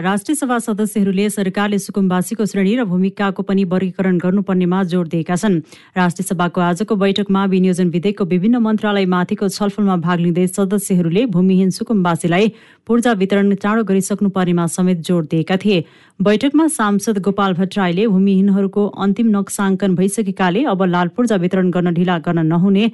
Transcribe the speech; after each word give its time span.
राष्ट्रिय 0.00 0.34
सभा 0.36 0.58
सदस्यहरूले 0.58 1.28
सरकारले 1.30 1.78
सुकुम्बासीको 1.78 2.44
श्रेणी 2.46 2.74
र 2.78 2.84
भूमिकाको 2.86 3.42
पनि 3.42 3.64
वर्गीकरण 3.64 4.18
गर्नुपर्नेमा 4.18 4.82
जोड 4.84 5.08
दिएका 5.10 5.36
छन्। 5.36 5.58
राष्ट्रिय 5.98 6.26
सभाको 6.26 6.60
आजको 6.60 6.96
बैठकमा 6.96 7.44
विनियोजन 7.44 7.88
विधेयकको 7.90 8.24
विभिन्न 8.24 8.56
मन्त्रालयमाथिको 8.62 9.48
छलफलमा 9.48 9.96
भाग 9.98 10.20
लिँदै 10.20 10.46
सदस्यहरूले 10.46 11.26
भूमिहीन 11.34 11.70
सुकुम्बासीलाई 11.74 12.52
पूर्जा 12.86 13.12
वितरण 13.18 13.54
चाँडो 13.58 13.84
गरिसक्नुपर्नेमा 13.90 14.66
समेत 14.70 14.98
जोड 15.02 15.26
दिएका 15.34 15.56
थिए। 15.58 15.84
बैठकमा 16.20 16.68
सांसद 16.78 17.18
गोपाल 17.18 17.58
भट्टराईले 17.58 18.06
भूमिहीनहरूको 18.06 18.86
अन्तिम 19.02 19.36
नक्साङ्कन 19.36 19.94
भइसकेकाले 19.98 20.64
अब 20.70 20.82
लाल 20.94 21.08
पूर्जा 21.10 21.42
वितरण 21.42 21.70
गर्न 21.74 21.94
ढिला 21.94 22.18
गर्न 22.22 22.46
नहुने 22.46 22.90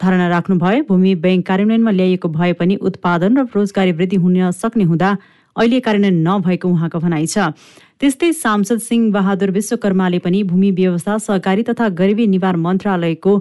धारणा 0.00 0.28
राख्नुभयो। 0.28 0.84
भूमि 0.88 1.14
बैंक 1.14 1.46
कार्यान्वयनमा 1.46 1.90
ल्याइएको 1.90 2.28
भए 2.28 2.52
पनि 2.58 2.76
उत्पादन 2.82 3.38
र 3.38 3.50
रोजगारी 3.54 3.92
वृद्धि 3.92 4.16
हुन 4.18 4.50
सक्ने 4.50 4.84
हुँदा 4.90 5.18
अहिले 5.60 5.80
कार्यान्वयन 5.80 6.16
नभएको 6.26 6.68
उहाँको 6.68 6.98
भनाइ 6.98 7.26
छ। 7.26 7.52
त्यस्तै 8.00 8.32
सांसद 8.32 8.78
सिंह 8.80 9.12
बहादुर 9.12 9.50
विश्वकर्माले 9.52 10.18
पनि 10.24 10.42
भूमि 10.48 10.70
व्यवस्था 10.72 11.16
सहकारी 11.20 11.62
तथा 11.68 11.88
गरिबी 12.00 12.26
निवारण 12.26 12.60
मन्त्रालयको 12.60 13.32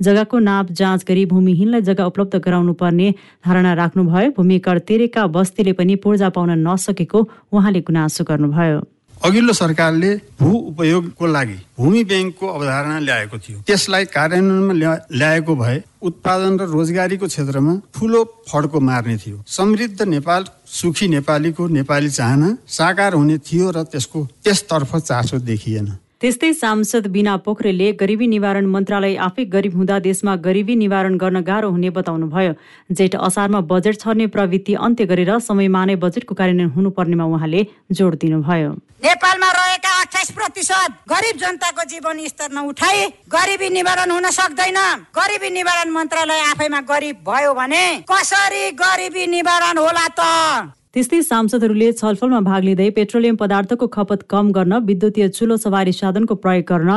जग्गाको 0.00 0.38
नाप 0.38 0.66
जाँच 0.74 1.04
गरी 1.06 1.24
भूमिहीनलाई 1.26 1.82
जग्गा 1.86 2.04
उपलब्ध 2.06 2.36
गराउनु 2.42 2.72
पर्ने 2.74 3.14
धारणा 3.46 3.72
राख्नुभयो। 3.74 4.30
भूमि 4.36 4.58
कर 4.58 4.78
तेरेका 4.90 5.26
बस्तीले 5.30 5.72
पनि 5.78 5.94
पूर्जा 6.02 6.28
पाउन 6.34 6.50
नसकेको 6.66 7.28
उहाँले 7.52 7.80
गुनासो 7.86 8.24
गर्नुभयो। 8.24 8.78
अघिल्लो 9.24 9.52
सरकारले 9.52 10.10
भू 10.40 10.50
उपयोगको 10.70 11.26
लागि 11.26 11.56
भूमि 11.78 12.02
ब्याङ्कको 12.04 12.46
अवधारणा 12.46 12.98
ल्याएको 12.98 13.38
थियो। 13.38 13.58
त्यसलाई 13.66 14.04
कार्यान्वयनमा 14.14 14.94
ल्याएको 15.10 15.56
भए 15.56 15.82
उत्पादन 16.02 16.58
र 16.60 16.62
रोजगारीको 16.70 17.26
क्षेत्रमा 17.26 17.74
ठुलो 17.94 18.24
फड्को 18.48 18.80
मार्ने 18.80 19.16
थियो। 19.18 19.42
समृद्ध 19.46 20.02
नेपाल 20.14 20.44
सुखी 20.78 21.08
नेपालीको 21.08 21.66
नेपाली 21.68 22.10
चाहना 22.10 22.56
साकार 22.78 23.14
हुने 23.14 23.38
थियो 23.38 23.70
र 23.70 23.82
त्यसको 23.90 24.26
त्यसतर्फ 24.44 24.96
चासो 24.96 25.38
देखिएन। 25.50 25.88
त्यस्तै 26.20 26.52
सांसद 26.52 27.06
बिना 27.14 27.34
पोखरेलले 27.46 27.90
गरिबी 27.98 28.26
निवारण 28.26 28.66
मन्त्रालय 28.66 29.14
आफै 29.26 29.44
गरिब 29.50 29.74
हुँदा 29.78 29.98
देशमा 30.06 30.34
गरिबी 30.46 30.74
निवारण 30.74 31.16
गर्न 31.16 31.40
गाह्रो 31.46 31.68
हुने 31.70 31.90
बताउनुभयो। 31.94 32.52
जेठ 32.90 33.14
असारमा 33.16 33.60
बजेट 33.70 34.00
छर्ने 34.00 34.26
प्रवृत्ति 34.34 34.74
अन्त्य 34.86 35.04
गरेर 35.10 35.30
समयमा 35.46 35.84
नै 35.84 35.94
बजेटको 36.04 36.34
कार्यान्वयन 36.34 36.70
हुनुपर्नेमा 36.74 37.24
उहाँले 37.24 37.60
जोड 37.94 38.14
दिनुभयो। 38.18 38.70
नेपालमा 39.06 39.50
रहेका 39.58 39.92
अठाइस 40.00 40.30
प्रतिशत 40.34 40.90
गरिब 41.12 41.36
जनताको 41.38 41.82
जीवन 41.92 42.26
स्तर 42.26 42.50
नउठाई 42.50 43.06
गरिबी 43.30 43.68
निवारण 43.78 44.10
हुन 44.10 44.26
सक्दैन। 44.38 44.78
गरिबी 45.14 45.50
निवारण 45.54 45.88
मन्त्रालय 45.94 46.40
आफैमा 46.50 46.80
गरिब 46.90 47.22
भयो 47.30 47.54
भने 47.54 47.84
कसरी 48.10 48.64
गरिबी 48.82 49.26
निवारण 49.36 49.78
होला 49.78 50.06
त? 50.18 50.74
त्यस्तै 50.98 51.18
सांसदहरूले 51.22 51.88
छलफलमा 51.92 52.38
भाग 52.42 52.64
लिँदै 52.66 52.86
पेट्रोलियम 52.94 53.36
पदार्थको 53.36 53.86
खपत 53.88 54.22
कम 54.32 54.48
गर्न 54.52 54.78
विद्युतीय 54.86 55.28
चुलो 55.30 55.56
सवारी 55.56 55.92
साधनको 55.94 56.36
प्रयोग 56.36 56.64
गर्न 56.70 56.90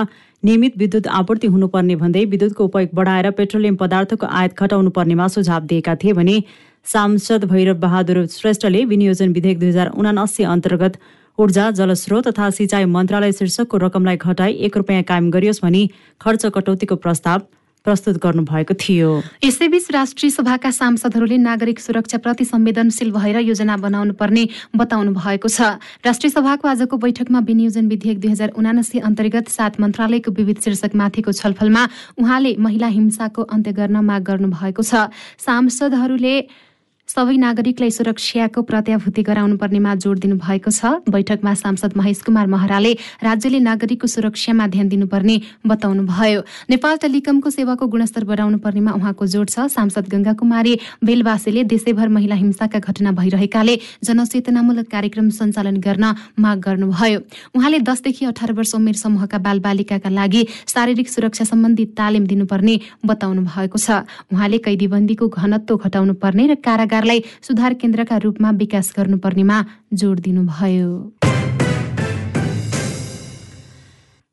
नियमित 0.44 0.78
विद्युत 0.78 1.10
आपूर्ति 1.18 1.52
हुनुपर्ने 1.56 1.98
भन्दै 1.98 2.24
विद्युतको 2.32 2.66
उपयोग 2.66 2.96
बढाएर 3.00 3.30
पेट्रोलियम 3.38 3.78
पदार्थको 3.84 4.32
आयात 4.32 4.58
घटाउनु 4.60 4.94
पर्नेमा 4.96 5.28
सुझाव 5.36 5.68
दिएका 5.68 5.96
थिए 6.02 6.14
भने 6.14 6.40
सांसद 6.86 7.46
भैरव 7.46 7.80
बहादुर 7.80 8.26
श्रेष्ठले 8.32 8.84
विनियोजन 8.88 9.38
विधेयक 9.38 9.60
दुई 9.60 9.70
हजार 9.70 9.94
उनासी 9.96 10.50
अन्तर्गत 10.50 11.00
ऊर्जा 11.38 11.70
जलस्रोत 11.76 12.28
तथा 12.30 12.50
सिँचाइ 12.58 12.92
मन्त्रालय 12.92 13.32
शीर्षकको 13.36 13.86
रकमलाई 13.86 14.24
घटाई 14.26 14.62
एक 14.66 14.78
रुपियाँ 14.78 15.10
कायम 15.10 15.32
गरियोस् 15.32 15.64
भनी 15.64 15.90
खर्च 16.22 16.46
कटौतीको 16.56 17.04
प्रस्ताव 17.06 17.50
प्रस्तुत 17.86 18.18
गर्नुभएको 18.22 18.74
थियो। 18.78 19.10
यसैबीच 19.44 19.86
राष्ट्रिय 19.92 20.30
सभाका 20.32 20.72
सांसदहरूले 20.72 21.38
नागरिक 21.38 21.80
सुरक्षाप्रति 21.80 22.46
संवेदनशील 22.46 23.12
भएर 23.12 23.38
योजना 23.42 23.78
बनाउनु 23.78 24.14
पर्ने 24.14 24.44
बताउनु 24.78 25.12
भएको 25.18 25.50
छ। 25.50 25.82
राष्ट्रिय 26.06 26.32
सभाको 26.32 26.68
आजको 26.68 26.98
बैठकमा 26.98 27.40
विनियोजन 27.42 27.88
विधेयक 27.90 28.20
दुई 28.22 28.32
हजार 28.32 28.50
उनासी 28.54 29.00
अन्तर्गत 29.02 29.50
सात 29.50 29.80
मन्त्रालयको 29.82 30.32
विविध 30.32 30.62
शीर्षकमाथिको 30.62 31.32
छलफलमा 31.34 31.84
उहाँले 32.22 32.56
महिला 32.62 32.88
हिंसाको 32.88 33.42
अन्त्य 33.50 33.72
गर्न 33.74 33.98
माग 34.06 34.22
गर्नु 34.24 34.48
भएको 34.54 34.84
छ। 34.84 35.10
सांसदहरूले 35.42 36.36
सबै 37.12 37.36
नागरिकलाई 37.44 37.92
सुरक्षाको 37.92 38.62
प्रत्याभूति 38.64 39.22
गराउनु 39.28 39.56
पर्नेमा 39.60 39.96
जोड 40.00 40.20
दिनु 40.24 40.36
भएको 40.40 40.72
छ। 40.72 41.04
बैठकमा 41.12 41.54
सांसद 41.60 41.92
महेश 42.00 42.22
कुमार 42.24 42.48
महराले 42.48 42.92
राज्यले 43.20 43.60
नागरिकको 43.60 44.08
सुरक्षामा 44.08 44.68
ध्यान 44.72 44.88
दिनुपर्ने 44.88 45.36
बताउनु 45.68 46.04
भयो। 46.08 46.42
नेपाल 46.72 46.96
टेलिकमको 47.04 47.50
सेवाको 47.52 47.88
गुणस्तर 47.92 48.24
बढाउनु 48.24 48.58
पर्नेमा 48.64 48.92
उहाँको 48.96 49.28
जोड 49.28 49.50
छ। 49.52 49.68
सांसद 49.76 50.08
गंगा 50.08 50.34
कुमारी 50.40 50.74
बेलवासीले 51.04 51.64
देशैभर 51.68 52.08
महिला 52.16 52.36
हिंसाका 52.40 52.80
घटना 52.80 53.12
भइरहेकाले 53.12 53.76
जनचेतनामूलक 54.08 54.88
कार्यक्रम 54.88 55.30
सञ्चालन 55.36 55.84
गर्न 55.84 56.16
माग 56.40 56.58
गर्नुभयो। 56.64 57.20
उहाँले 57.60 57.80
दसदेखि 57.84 58.26
अठार 58.32 58.56
वर्ष 58.56 58.72
उमेर 58.80 58.96
समूहका 58.96 59.38
बालबालिकाका 59.44 60.10
लागि 60.10 60.48
शारीरिक 60.64 61.10
सुरक्षा 61.10 61.44
सम्बन्धी 61.44 61.86
तालिम 61.92 62.24
दिनुपर्ने 62.32 62.80
बताउनु 63.04 63.42
भएको 63.52 63.78
छ। 63.78 64.08
उहाँले 64.32 64.64
कैदीबन्दीको 64.64 65.28
घनत्व 65.28 65.76
घटाउनु 65.76 66.14
पर्ने 66.16 66.48
र 66.48 66.56
कारागार 66.64 67.00
सरकारलाई 67.02 67.24
सुधार 67.42 67.74
केन्द्रका 67.74 68.18
रूपमा 68.18 68.50
विकास 68.62 68.94
गर्नुपर्नेमा 68.98 69.58
जोड 69.94 70.20
दिनुभयो। 70.22 70.90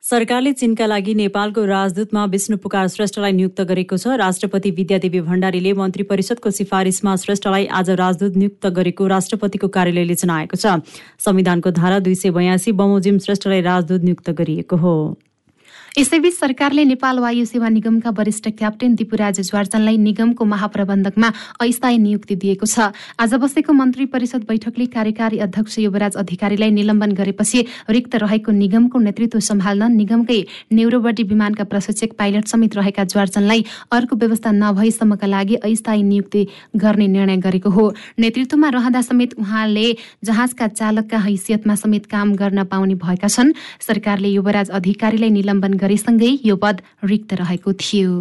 सरकारले 0.03 0.53
चीनका 0.53 0.87
लागि 0.87 1.15
नेपालको 1.15 1.65
राजदूतमा 1.65 2.25
विष्णु 2.25 2.57
पुकार 2.57 2.89
श्रेष्ठलाई 2.89 3.33
नियुक्त 3.33 3.61
गरेको 3.63 3.97
छ। 3.97 4.17
राष्ट्रपति 4.17 4.71
विद्यादेवी 4.71 5.21
भण्डारीले 5.21 5.73
मन्त्री 5.73 6.03
परिषदको 6.03 6.51
सिफारिसमा 6.51 7.17
श्रेष्ठलाई 7.17 7.67
आज 7.73 7.91
राजदूत 8.01 8.37
नियुक्त 8.37 8.67
गरेको 8.73 9.07
राष्ट्रपतिको 9.07 9.69
कार्यालयले 9.69 10.15
जनाएको 10.17 10.57
छ। 10.57 10.81
संविधानको 11.21 11.71
धारा 11.73 11.99
दुई 12.01 12.15
सय 12.15 12.31
बयासी 12.33 12.73
बमोजिम 12.73 13.19
श्रेष्ठलाई 13.19 13.61
राजदूत 13.65 14.03
नियुक्त 14.03 14.31
गरिएको 14.33 14.77
हो। 14.77 14.97
यसैबीच 15.97 16.35
सरकारले 16.35 16.85
नेपाल 16.85 17.19
वायु 17.19 17.45
सेवा 17.45 17.69
निगमका 17.69 18.11
वरिष्ठ 18.11 18.49
क्याप्टेन 18.59 18.95
दिपुराज 18.95 19.41
ज्वार्चनलाई 19.41 19.97
निगमको 19.99 20.45
महाप्रबन्धकमा 20.45 21.29
अस्थायी 21.61 21.99
नियुक्ति 21.99 22.37
दिएको 22.37 22.67
छ। 22.67 22.93
आज 23.17 23.35
बसेको 23.35 23.73
मन्त्री 23.73 24.07
परिषद 24.07 24.45
बैठकले 24.49 24.87
कार्यकारी 24.87 25.39
अध्यक्ष 25.39 25.79
युवराज 25.79 26.17
अधिकारीलाई 26.17 26.71
निलम्बन 26.71 27.13
गरेपछि 27.13 27.65
रिक्त 27.89 28.17
रहेको 28.21 28.53
निगमको 28.53 28.99
नेतृत्व 28.99 29.41
सम्हाल्न 29.41 29.91
निगमकै 29.93 30.41
नेउरोबडी 30.73 31.23
विमानका 31.25 31.65
प्रशिक्षक 31.65 32.13
पाइलट 32.19 32.47
समेत 32.47 32.77
रहेका 32.77 33.05
ज्वार्चनलाई 33.07 33.65
अर्को 33.91 34.17
व्यवस्था 34.17 34.51
नभएसम्मका 34.53 35.27
लागि 35.27 35.55
अस्थायी 35.65 36.03
नियुक्ति 36.03 36.47
गर्ने 36.77 37.07
निर्णय 37.09 37.37
गरेको 37.41 37.71
हो। 37.71 37.87
नेतृत्वमा 38.19 38.69
रहँदा 38.77 39.01
समेत 39.01 39.35
उहाँले 39.39 39.87
जहाजका 40.25 40.67
चालकका 40.69 41.19
हैसियतमा 41.19 41.75
समेत 41.77 42.07
काम 42.07 42.35
गर्न 42.37 42.65
पाउने 42.69 42.95
भएका 43.01 43.29
छन्। 43.29 43.53
सरकारले 43.81 44.29
युवराज 44.29 44.71
अधिकारीलाई 44.71 45.31
निलम्बन 45.31 45.77
गरेसँगै 45.79 46.35
यो 46.45 46.57
पद 46.59 46.83
रिक्त 47.05 47.35
रहेको 47.41 47.73
थियो। 47.81 48.13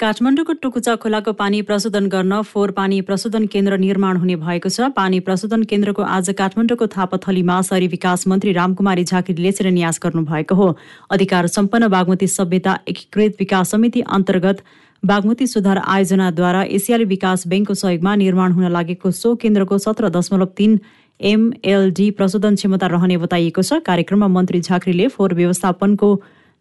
काठमाडौँको 0.00 0.52
टुकुचा 0.62 0.94
खोलाको 1.02 1.32
पानी 1.32 1.60
प्रशोधन 1.62 2.06
गर्न 2.12 2.40
फोहोर 2.44 2.70
पानी 2.70 3.00
प्रशोधन 3.02 3.46
केन्द्र 3.48 3.76
निर्माण 3.78 4.16
हुने 4.16 4.34
भएको 4.36 4.68
छ। 4.68 4.88
पानी 4.92 5.20
प्रशोधन 5.20 5.62
केन्द्रको 5.64 6.02
आज 6.14 6.28
काठमाडौँको 6.38 6.86
थापाथलीमा 6.86 7.60
शहरी 7.62 7.86
विकास 7.88 8.26
मन्त्री 8.28 8.52
रामकुमारी 8.52 9.04
झाँक्रीले 9.04 9.52
शिलान्यास 9.52 10.00
गर्नुभएको 10.02 10.54
हो। 10.54 10.68
अधिकार 11.10 11.46
सम्पन्न 11.48 11.88
बागमती 11.88 12.26
सभ्यता 12.28 12.78
एकीकृत 12.88 13.40
विकास 13.40 13.70
समिति 13.70 14.00
अन्तर्गत 14.10 14.60
बागमती 15.02 15.46
सुधार 15.46 15.78
आयोजनाद्वारा 15.78 16.62
एसियाली 16.76 17.04
विकास 17.06 17.46
ब्याङ्कको 17.48 17.74
सहयोगमा 17.76 18.14
निर्माण 18.16 18.52
हुन 18.52 18.70
लागेको 18.72 19.10
सो 19.14 19.34
केन्द्रको 19.38 19.78
सत्र 19.78 20.08
दशमलव 20.12 20.52
तीन 20.56 20.78
एमएलडी 21.20 22.10
प्रशोधन 22.10 22.54
क्षमता 22.54 22.86
रहने 22.86 23.16
बताइएको 23.16 23.62
छ। 23.62 23.80
कार्यक्रममा 23.82 24.28
मन्त्री 24.28 24.60
झाँक्रीले 24.60 25.08
फोहोर 25.08 25.34
व्यवस्थापनको 25.34 26.08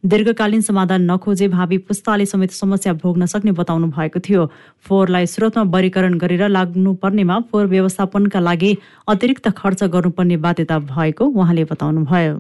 दीर्घकालीन 0.04 0.62
समाधान 0.62 1.02
नखोजे 1.12 1.48
भावी 1.48 1.78
पुस्ताले 1.78 2.26
समेत 2.26 2.52
समस्या 2.52 2.94
भोग्न 2.94 3.26
सक्ने 3.26 3.52
बताउनु 3.52 3.88
भएको 3.92 4.20
थियो। 4.20 4.46
फोहोरलाई 4.86 5.26
स्रोतमा 5.26 5.64
वर्गीकरण 5.66 6.18
गरेर 6.18 6.48
लाग्नुपर्नेमा 6.48 7.40
फोहोर 7.52 7.68
व्यवस्थापनका 7.68 8.40
लागि 8.40 8.78
अतिरिक्त 9.08 9.50
खर्च 9.58 9.84
गर्नुपर्ने 9.84 10.38
बाध्यता 10.38 10.80
भएको 10.80 11.26
उहाँले 11.26 11.64
बताउनुभयो। 11.66 12.36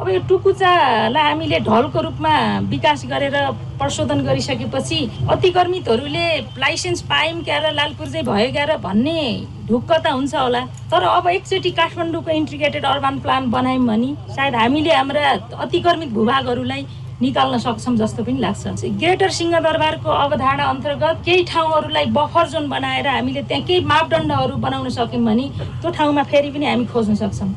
अब 0.00 0.08
यो 0.08 0.18
टुकुचालाई 0.30 1.22
हामीले 1.22 1.58
ढलको 1.66 2.00
रूपमा 2.00 2.34
विकास 2.70 3.02
गरेर 3.10 3.34
प्रशोधन 3.78 4.20
गरिसकेपछि 4.26 4.98
अतिक्रमितहरूले 5.26 6.26
लाइसेन्स 6.54 7.00
पायौँ 7.10 7.42
क्या 7.42 7.58
र 7.58 7.72
लालपुर 7.74 8.06
चाहिँ 8.06 8.26
भयो 8.26 8.52
क्या 8.54 8.64
र 8.70 8.76
भन्ने 8.78 9.18
ढुक्क 9.66 9.90
त 9.92 10.06
हुन्छ 10.06 10.34
होला। 10.34 10.60
तर 10.86 11.02
अब 11.02 11.26
एकचोटि 11.28 11.70
काठमाडौँको 11.74 12.30
इन्टिग्रेटेड 12.30 12.84
अर्बन 12.86 13.18
प्लान 13.26 13.50
बनायौँ 13.50 13.86
भने 13.86 14.14
सायद 14.38 14.54
हामीले 14.54 14.94
हाम्रा 14.94 15.30
अतिक्रमित 15.66 16.10
भूभागहरूलाई 16.14 16.86
निकाल्न 17.18 17.58
सक्छौँ 17.58 17.96
जस्तो 17.98 18.22
पनि 18.22 18.38
लाग्छ। 18.38 18.86
ग्रेटर 19.02 19.30
सिंहदरबारको 19.34 20.10
अवधारणा 20.24 20.64
अन्तर्गत 20.78 21.22
केही 21.26 21.44
ठाउँहरूलाई 21.50 22.06
बफर 22.14 22.48
जोन 22.54 22.68
बनाएर 22.70 23.08
हामीले 23.18 23.42
त्यहाँ 23.50 23.66
केही 23.66 23.84
मापदण्डहरू 23.84 24.56
बनाउन 24.62 24.88
सक्यौँ 24.94 25.24
भने 25.26 25.48
त्यो 25.82 25.90
ठाउँमा 25.90 26.22
फेरि 26.30 26.50
पनि 26.54 26.66
हामी 26.66 26.86
खोज्न 26.86 27.14
सक्छौँ। 27.18 27.50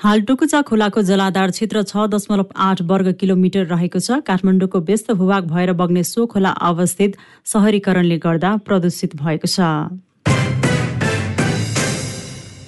हाल 0.00 0.20
टुकुचा 0.22 0.60
खोलाको 0.62 1.02
जलाधार 1.02 1.50
क्षेत्र 1.50 1.82
छ 1.82 2.02
दशमलव 2.12 2.50
आठ 2.62 2.80
वर्ग 2.88 3.12
किलोमिटर 3.20 3.64
रहेको 3.66 3.98
छ। 3.98 4.18
काठमाडौँको 4.26 4.80
व्यस्त 4.82 5.12
भूभाग 5.12 5.46
भएर 5.48 5.72
बग्ने 5.72 6.02
सो 6.04 6.26
खोला 6.28 6.50
अवस्थित 6.68 7.16
सहरीकरणले 7.44 8.18
गर्दा 8.20 8.50
प्रदूषित 8.66 9.16
भएको 9.16 9.48
छ। 9.48 9.60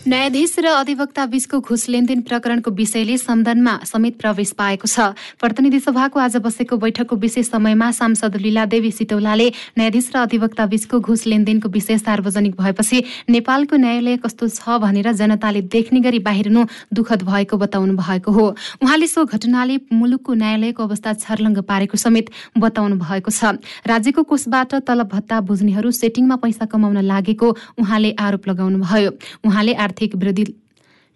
न्यायाधीश 0.09 0.65
र 0.65 0.67
अधिवक्ता 0.73 1.25
बीचको 1.29 1.59
घुस 1.61 1.89
लेनदेन 1.93 2.21
प्रकरणको 2.25 2.71
विषयले 2.73 3.17
संदनमा 3.21 3.73
समेत 3.85 4.17
प्रवेश 4.17 4.51
पाएको 4.57 4.89
छ। 4.89 5.13
प्रतिनिधि 5.37 5.81
सभाको 5.85 6.17
आज 6.17 6.37
बसेको 6.41 6.77
बैठकको 6.81 7.17
विशेष 7.21 7.53
समयमा 7.53 7.91
सांसद 7.93 8.37
लीलादेवी 8.41 8.91
सिटौलाले 8.91 9.49
न्यायाधीश 9.77 10.09
र 10.09 10.17
अधिवक्ता 10.25 10.65
बीचको 10.65 11.01
घुस 11.05 11.27
लेनदेनको 11.29 11.69
विषय 11.69 11.99
सार्वजनिक 12.01 12.57
भएपछि 12.57 13.03
नेपालको 13.29 13.77
न्यायालय 13.77 14.17
कस्तो 14.25 14.49
छ 14.49 14.81
भनेर 14.81 15.13
जनताले 15.13 15.61
देख्ने 15.69 16.01
गरी 16.01 16.19
बाहिरनु 16.25 16.65
दुखद 16.89 17.29
भएको 17.29 17.57
बताउनु 17.61 17.93
भएको 18.01 18.33
हो। 18.33 18.47
उहाँले 18.81 19.07
सो 19.13 19.29
घटनाले 19.29 19.77
मुलुकको 19.93 20.33
न्यायालयको 20.41 20.83
अवस्था 20.89 21.13
छर्लङ्ग 21.21 21.61
पारेको 21.69 22.01
समेत 22.01 22.33
बताउनु 22.57 22.97
भएको 22.97 23.29
छ। 23.29 23.61
राज्यको 23.85 24.25
कोषबाट 24.25 24.75
तलब 24.89 25.09
भत्ता 25.13 25.37
बुझ्नेहरू 25.45 25.93
सेटिङमा 25.93 26.37
पैसा 26.41 26.65
कमाउन 26.65 27.05
लागेको 27.05 27.49
उहाँले 27.77 28.17
आरोप 28.17 28.49
लगाउनुभयो। 28.49 29.13
उहाँले 29.45 29.77
वृद्धि 30.05 30.45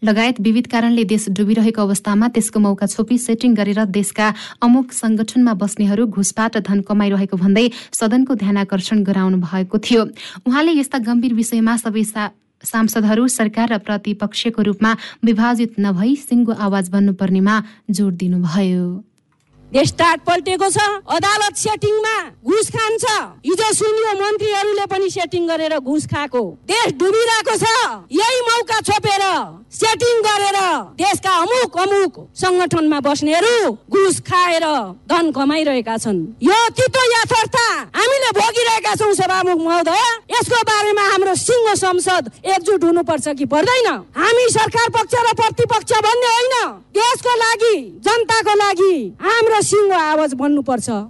लगायत 0.02 0.40
विविध 0.40 0.66
कारणले 0.66 1.04
देश 1.04 1.28
डुबिरहेको 1.30 1.82
अवस्थामा 1.82 2.28
त्यसको 2.28 2.58
मौका 2.60 2.86
छोपी 2.86 3.18
सेटिङ 3.18 3.54
गरेर 3.54 3.84
देशका 3.84 4.34
अमुक 4.62 4.92
संगठनमा 4.92 5.52
बस्नेहरू 5.54 6.06
घुसबाट 6.06 6.58
धन 6.58 6.80
कमाइरहेको 6.80 7.36
भन्दै 7.36 7.70
सदनको 7.92 8.34
ध्यानकर्षण 8.34 9.02
गराउनु 9.02 9.38
भएको 9.38 9.78
थियो। 9.78 10.02
उहाँले 10.46 10.72
यस्ता 10.72 10.98
गम्भीर 10.98 11.34
विषयमा 11.34 11.76
सबै 11.76 12.02
सांसदहरू 12.62 13.28
सरकार 13.28 13.72
र 13.72 13.78
प्रतिपक्षको 13.78 14.62
रूपमा 14.62 14.96
विभाजित 15.24 15.78
नभई 15.78 16.16
सिङ्गो 16.16 16.52
आवाज 16.52 16.90
बन्नुपर्नेमा 16.90 17.62
जोड 17.90 18.12
दिनुभयो। 18.16 19.11
स्टार्ट 19.72 20.20
पल्टेको 20.22 20.68
छ। 20.68 20.78
अदालत 21.08 21.54
सेटिङमा 21.56 22.16
घुस 22.44 22.68
खान्छ। 22.70 23.04
हिजो 23.46 23.68
सुनियो 23.72 24.12
मन्त्रीहरूले 24.20 24.86
पनि 24.86 25.08
सेटिङ 25.10 25.46
गरेर 25.48 25.78
घुस 25.80 26.06
खाएको। 26.06 26.42
देश 26.68 26.92
डुबिरहेको 26.92 27.54
छ। 27.56 27.64
यही 28.12 28.40
मौका 28.42 28.78
छोपेर 28.84 29.24
सेटिङ 29.72 30.16
गरेर 30.22 30.58
देशका 31.00 31.32
अमुक 31.42 31.78
अमुक 31.78 32.12
संगठनमा 32.36 33.00
बस्नेहरू 33.00 33.56
घुस 33.88 34.20
खाएर 34.20 34.64
धन 35.08 35.30
कमाइरहेका 35.32 35.96
छन्। 35.96 36.20
यो 36.42 36.58
चित्तो 36.76 37.02
यथार्थ 37.12 37.56
हामीले 37.96 38.30
भोगिरहेका 38.36 38.94
छौँ 38.94 39.12
सभामुख 39.14 39.58
महोदय। 39.58 40.04
यसको 40.32 40.60
बारेमा 40.68 41.04
हाम्रो 41.12 41.34
सिंह 41.34 41.74
संसद 41.74 42.30
एकजुट 42.44 42.84
हुनुपर्छ 42.84 43.28
कि 43.38 43.44
पर्दैन? 43.48 43.88
हामी 44.12 44.46
सरकार 44.52 44.88
पक्ष 44.92 45.14
र 45.16 45.32
प्रतिपक्ष 45.32 45.92
भन्ने 46.04 46.28
होइन। 46.28 46.54
देशको 46.92 47.32
लागि 47.36 47.76
जनताको 48.04 48.54
लागि 48.54 48.94
हाम्रो 49.22 49.60
सिङ्गो 49.62 49.98
आवाज 50.12 50.34
बन्नुपर्छ 50.34 51.02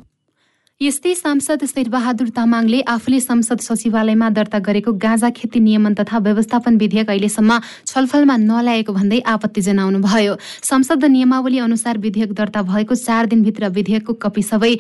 यस्तै 0.81 1.15
सांसद 1.15 1.65
शेरबहादुर 1.65 2.29
तामाङले 2.37 2.79
आफूले 2.93 3.19
संसद 3.21 3.61
सचिवालयमा 3.65 4.29
दर्ता 4.39 4.59
गरेको 4.69 4.93
गाँजा 5.05 5.29
खेती 5.37 5.61
नियमन 5.67 5.95
तथा 5.95 6.19
व्यवस्थापन 6.25 6.77
विधेयक 6.77 7.11
अहिलेसम्म 7.11 7.59
छलफलमा 7.87 8.37
नल्याएको 8.37 8.93
भन्दै 8.93 9.21
आपत्ति 9.35 9.61
जनाउनु 9.67 10.01
भयो 10.07 10.35
संसद 10.71 11.05
नियमावली 11.15 11.59
अनुसार 11.67 11.99
विधेयक 11.99 12.33
दर्ता 12.41 12.63
भएको 12.73 12.95
चार 12.97 13.31
दिनभित्र 13.35 13.69
विधेयकको 13.79 14.13
कपी 14.25 14.43
सबै 14.43 14.73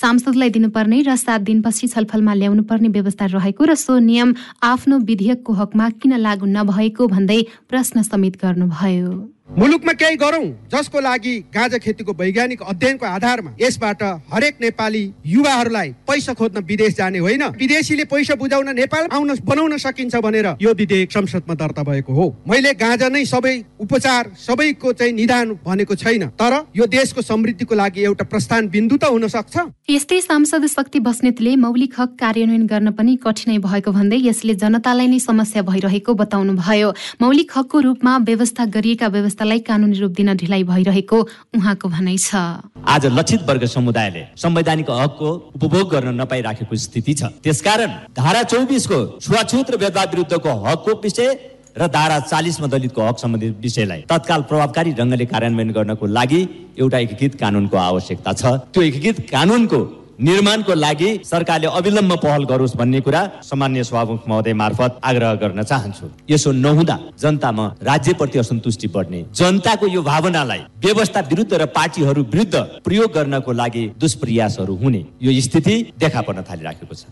सांसदलाई 0.00 0.50
दिनुपर्ने 0.56 1.00
र 1.02 1.16
सात 1.16 1.46
दिनपछि 1.50 1.88
छलफलमा 1.94 2.34
ल्याउनु 2.34 2.62
पर्ने 2.72 2.88
व्यवस्था 2.98 3.30
रहेको 3.36 3.70
र 3.70 3.78
सो 3.84 3.98
नियम 4.10 4.34
आफ्नो 4.72 4.98
विधेयकको 5.12 5.52
हकमा 5.62 5.88
किन 6.02 6.18
लागू 6.26 6.50
नभएको 6.58 7.08
भन्दै 7.14 7.40
प्रश्न 7.70 8.02
समेत 8.10 8.42
गर्नुभयो। 8.42 9.33
मुलुकमा 9.48 9.92
केही 9.92 10.16
गरौँ 10.16 10.44
जसको 10.72 11.00
लागि 11.00 11.34
गाँजा 11.54 11.78
खेतीको 11.78 12.12
वैज्ञानिक 12.12 12.62
अध्ययनको 12.64 13.06
आधारमा 13.06 13.50
यसबाट 13.60 14.02
हरेक 14.32 14.56
नेपाली 14.60 15.02
युवाहरूलाई 15.26 15.88
पैसा 16.08 16.32
खोज्न 16.34 16.58
विदेश 16.64 16.94
जाने 16.96 17.18
होइन। 17.18 17.42
विदेशीले 17.54 18.04
पैसा 18.04 18.34
बुझाउन 18.34 18.74
नेपाल 18.74 19.08
आउन 19.12 19.34
बनाउन 19.44 19.76
सकिन्छ 19.78 20.16
भनेर 20.16 20.48
यो 20.58 20.72
विधेयक 20.74 21.12
संसदमा 21.12 21.54
दर्ता 21.54 21.82
भएको 21.84 22.12
हो। 22.12 22.26
मैले 22.48 22.72
गाँजा 22.74 23.08
नै 23.08 23.24
सबै 23.24 23.54
उपचार 23.78 24.32
सबैको 24.32 24.92
चाहिँ 24.92 25.12
निदान 25.12 25.52
भनेको 25.60 25.94
छैन। 25.94 26.26
तर 26.34 26.54
यो 26.74 26.86
देशको 26.88 27.22
समृद्धिको 27.22 27.74
लागि 27.74 28.02
एउटा 28.02 28.24
प्रस्थान 28.24 28.68
बिन्दु 28.74 28.96
त 28.96 29.12
हुन 29.12 29.28
सक्छ 29.28 29.56
यस्तै 29.90 30.20
सांसद 30.20 30.66
शक्ति 30.66 31.00
बस्नेतले 31.04 31.54
मौलिक 31.60 32.00
हक 32.00 32.16
कार्यान्वयन 32.16 32.66
गर्न 32.66 32.90
पनि 32.96 33.16
कठिनाई 33.22 33.58
भएको 33.60 33.92
भन्दै 33.92 34.18
यसले 34.24 34.54
जनतालाई 34.56 35.06
नै 35.06 35.18
समस्या 35.20 35.62
भइरहेको 35.62 36.14
बताउनु 36.16 36.56
भयो 36.58 36.90
मौलिक 37.22 37.52
हकको 37.56 37.80
रूपमा 37.86 38.16
व्यवस्था 38.24 38.64
गरिएका 38.72 39.08
व्यवस्था 39.08 39.33
व्यवस्थालाई 39.34 39.60
कानुनी 39.66 39.98
रूप 39.98 40.12
दिन 40.14 40.34
ढिलाइ 40.38 40.62
भइरहेको 40.62 41.18
उहाँको 41.58 41.88
भनाइ 41.88 42.18
छ। 42.18 42.34
आज 42.86 43.06
लक्षित 43.08 43.42
वर्ग 43.42 43.64
समुदायले 43.66 44.22
संवैधानिक 44.38 44.90
हकको 44.90 45.30
उपभोग 45.56 45.90
गर्न 45.90 46.14
नपाइराखेको 46.20 46.76
स्थिति 46.76 47.14
छ। 47.14 47.22
त्यसकारण 47.42 47.90
धारा 48.14 48.42
चौबिसको 48.46 49.18
छुवाछुत 49.18 49.70
र 49.70 49.76
भेदभाव 49.76 50.06
विरुद्धको 50.06 50.50
हकको 50.62 50.92
विषय 51.02 51.28
र 51.74 51.86
धारा 51.90 52.18
चालिसमा 52.22 52.66
दलितको 52.70 53.02
हक 53.02 53.18
सम्बन्धी 53.18 53.48
विषयलाई 53.58 54.00
तत्काल 54.06 54.42
प्रभावकारी 54.46 54.92
ढङ्गले 54.94 55.26
कार्यान्वयन 55.26 55.70
गर्नको 55.74 56.06
लागि 56.06 56.40
एउटा 56.78 56.98
एकीकृत 56.98 57.34
कानुनको 57.34 57.76
आवश्यकता 57.76 58.32
छ। 58.32 58.42
त्यो 58.70 58.82
एकीकृत 58.82 59.26
कानुनको 59.30 59.80
निर्माणको 60.20 60.74
लागि 60.74 61.08
सरकारले 61.24 61.66
अविलम्ब 61.68 62.12
पहल 62.16 62.44
गरोस् 62.44 62.76
भन्ने 62.76 63.00
कुरा 63.00 63.22
सामान्य 63.42 63.84
सभामुख 63.84 64.28
महोदय 64.28 64.52
मार्फत 64.54 65.00
आग्रह 65.04 65.34
गर्न 65.34 65.62
चाहन्छु। 65.62 66.06
यसो 66.30 66.52
नहुँदा 66.54 66.98
जनतामा 67.18 67.66
राज्यप्रति 67.82 68.38
असन्तुष्टि 68.38 68.88
बढ्ने। 68.88 69.24
जनताको 69.34 69.86
यो 69.86 70.02
भावनालाई 70.02 70.60
व्यवस्था 70.84 71.20
विरुद्ध 71.30 71.52
र 71.54 71.66
पार्टीहरू 71.74 72.22
विरुद्ध 72.24 72.54
प्रयोग 72.84 73.12
गर्नको 73.12 73.52
लागि 73.52 73.86
दुष्प्रयासहरू 73.98 74.76
हुने। 74.76 75.04
यो 75.22 75.40
स्थिति 75.40 75.74
देखा 75.98 76.20
पर्न 76.22 76.42
थालिराखेको 76.42 76.94
छ। 76.94 77.04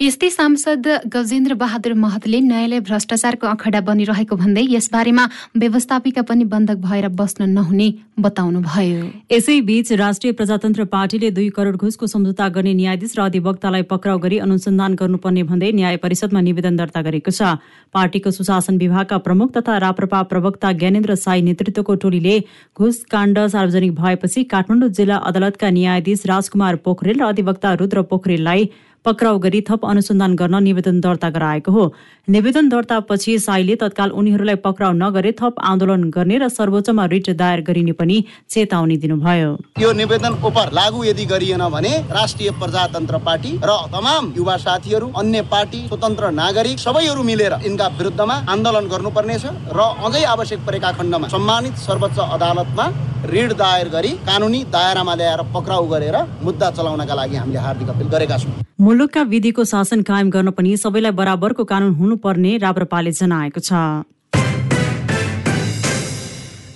यस्तै 0.00 0.28
सांसद 0.30 0.86
गजेन्द्र 1.14 1.54
बहादुर 1.54 1.92
महतले 1.94 2.38
न्यायालय 2.42 2.80
भ्रष्टाचारको 2.86 3.46
अखडा 3.46 3.80
बनिरहेको 3.88 4.36
भन्दै 4.36 4.64
यसबारेमा 4.70 5.24
व्यवस्थापिका 5.62 6.22
पनि 6.28 6.44
बन्धक 6.52 6.78
भएर 6.86 7.08
बस्न 7.18 7.48
नहुने 7.50 7.88
बताउनु 8.18 8.60
भयो 8.62 9.04
यसैबीच 9.32 9.92
राष्ट्रिय 10.00 10.32
प्रजातन्त्र 10.38 10.84
पार्टीले 10.94 11.30
दुई 11.36 11.48
करोड 11.58 11.76
घुसको 11.76 12.06
सम्झौता 12.14 12.48
गर्ने 12.56 12.72
न्यायाधीश 12.74 13.14
र 13.18 13.22
अधिवक्तालाई 13.24 13.82
पक्राउ 13.92 14.18
गरी 14.24 14.38
अनुसन्धान 14.46 14.94
गर्नुपर्ने 15.00 15.42
भन्दै 15.50 15.72
न्याय 15.72 15.96
परिषदमा 16.04 16.40
निवेदन 16.48 16.76
दर्ता 16.76 17.02
गरेको 17.08 17.30
छ। 17.30 17.54
पार्टीको 17.94 18.30
सुशासन 18.32 18.78
विभागका 18.82 19.18
प्रमुख 19.26 19.56
तथा 19.56 19.76
राप्रपा 19.86 20.22
प्रवक्ता 20.30 20.72
ज्ञानेन्द्र 20.80 21.14
साई 21.24 21.42
नेतृत्वको 21.50 21.94
टोलीले 22.06 22.38
घुस 22.76 23.04
काण्ड 23.12 23.44
सार्वजनिक 23.54 23.92
भएपछि 24.00 24.44
काठमाडौँ 24.54 24.90
जिल्ला 24.98 25.20
अदालतका 25.30 25.70
न्यायाधीश 25.76 26.26
राजकुमार 26.32 26.80
पोखरेल 26.88 27.20
र 27.20 27.28
अधिवक्ता 27.28 27.74
रुद्र 27.82 28.02
पोखरेललाई 28.10 28.70
पक्राउ 29.04 29.38
गरी 29.38 29.60
थप 29.68 29.84
अनुसन्धान 29.84 30.34
गर्न 30.36 30.62
निवेदन 30.62 31.00
दर्ता 31.00 31.28
गराएको 31.30 31.72
हो। 31.72 31.84
निवेदन 32.28 32.68
दर्तापछि 32.68 33.38
साईले 33.38 33.74
तत्काल 33.76 34.10
उनीहरूलाई 34.12 34.54
पक्राउ 34.62 34.92
नगरे 34.94 35.32
थप 35.40 35.58
आन्दोलन 35.60 36.04
गर्ने 36.08 36.38
र 36.38 36.48
सर्वोच्चमा 36.48 37.04
रिट 37.10 37.30
दायर 37.34 37.60
गरिने 37.66 37.92
पनि 37.98 38.16
चेतावनी 38.48 38.96
दिनुभयो। 39.02 39.50
यो 39.82 39.92
निवेदन 39.92 40.38
उपर 40.40 40.72
लागू 40.72 41.04
यदि 41.04 41.24
गरिएन 41.26 41.66
भने 41.74 41.92
राष्ट्रिय 42.14 42.50
प्रजातन्त्र 42.62 43.18
पार्टी 43.26 43.52
र 43.58 43.70
तमाम 43.90 44.32
युवा 44.38 44.56
साथीहरू 44.64 45.10
अन्य 45.18 45.42
पार्टी 45.50 45.86
स्वतन्त्र 45.88 46.30
नागरिक 46.32 46.78
सबैहरू 46.78 47.22
मिलेर 47.22 47.54
यिनका 47.66 47.86
विरुद्धमा 47.98 48.36
आन्दोलन 48.54 48.86
गर्नुपर्नेछ 48.86 49.44
र 49.74 49.80
अझै 50.06 50.24
आवश्यक 50.34 50.60
परेका 50.66 50.92
खण्डमा 50.98 51.28
सम्मानित 51.28 51.74
सर्वोच्च 51.88 52.18
अदालतमा 52.28 52.86
ऋण 53.32 53.52
दायर 53.58 53.88
गरी 53.88 54.08
कानुनी 54.26 54.60
दायरामा 54.70 55.14
ल्याएर 55.14 55.42
पक्राउ 55.54 55.86
गरेर 55.90 56.16
मुद्दा 56.42 56.70
चलाउनका 56.70 57.14
लागि 57.14 57.36
हामीले 57.36 57.58
हार्दिक 57.66 57.88
अपिल 57.88 58.08
गरेका 58.14 58.38
छौँ। 58.38 58.54
मुलुकका 58.92 59.22
विधिको 59.24 59.64
शासन 59.64 60.00
कायम 60.04 60.30
गर्न 60.30 60.50
पनि 60.52 60.76
सबैलाई 60.76 61.12
बराबरको 61.16 61.64
कानून 61.64 61.92
हुनुपर्ने 61.94 62.50
राप्रपाले 62.60 63.12
जनाएको 63.18 63.60
छ। 63.60 63.72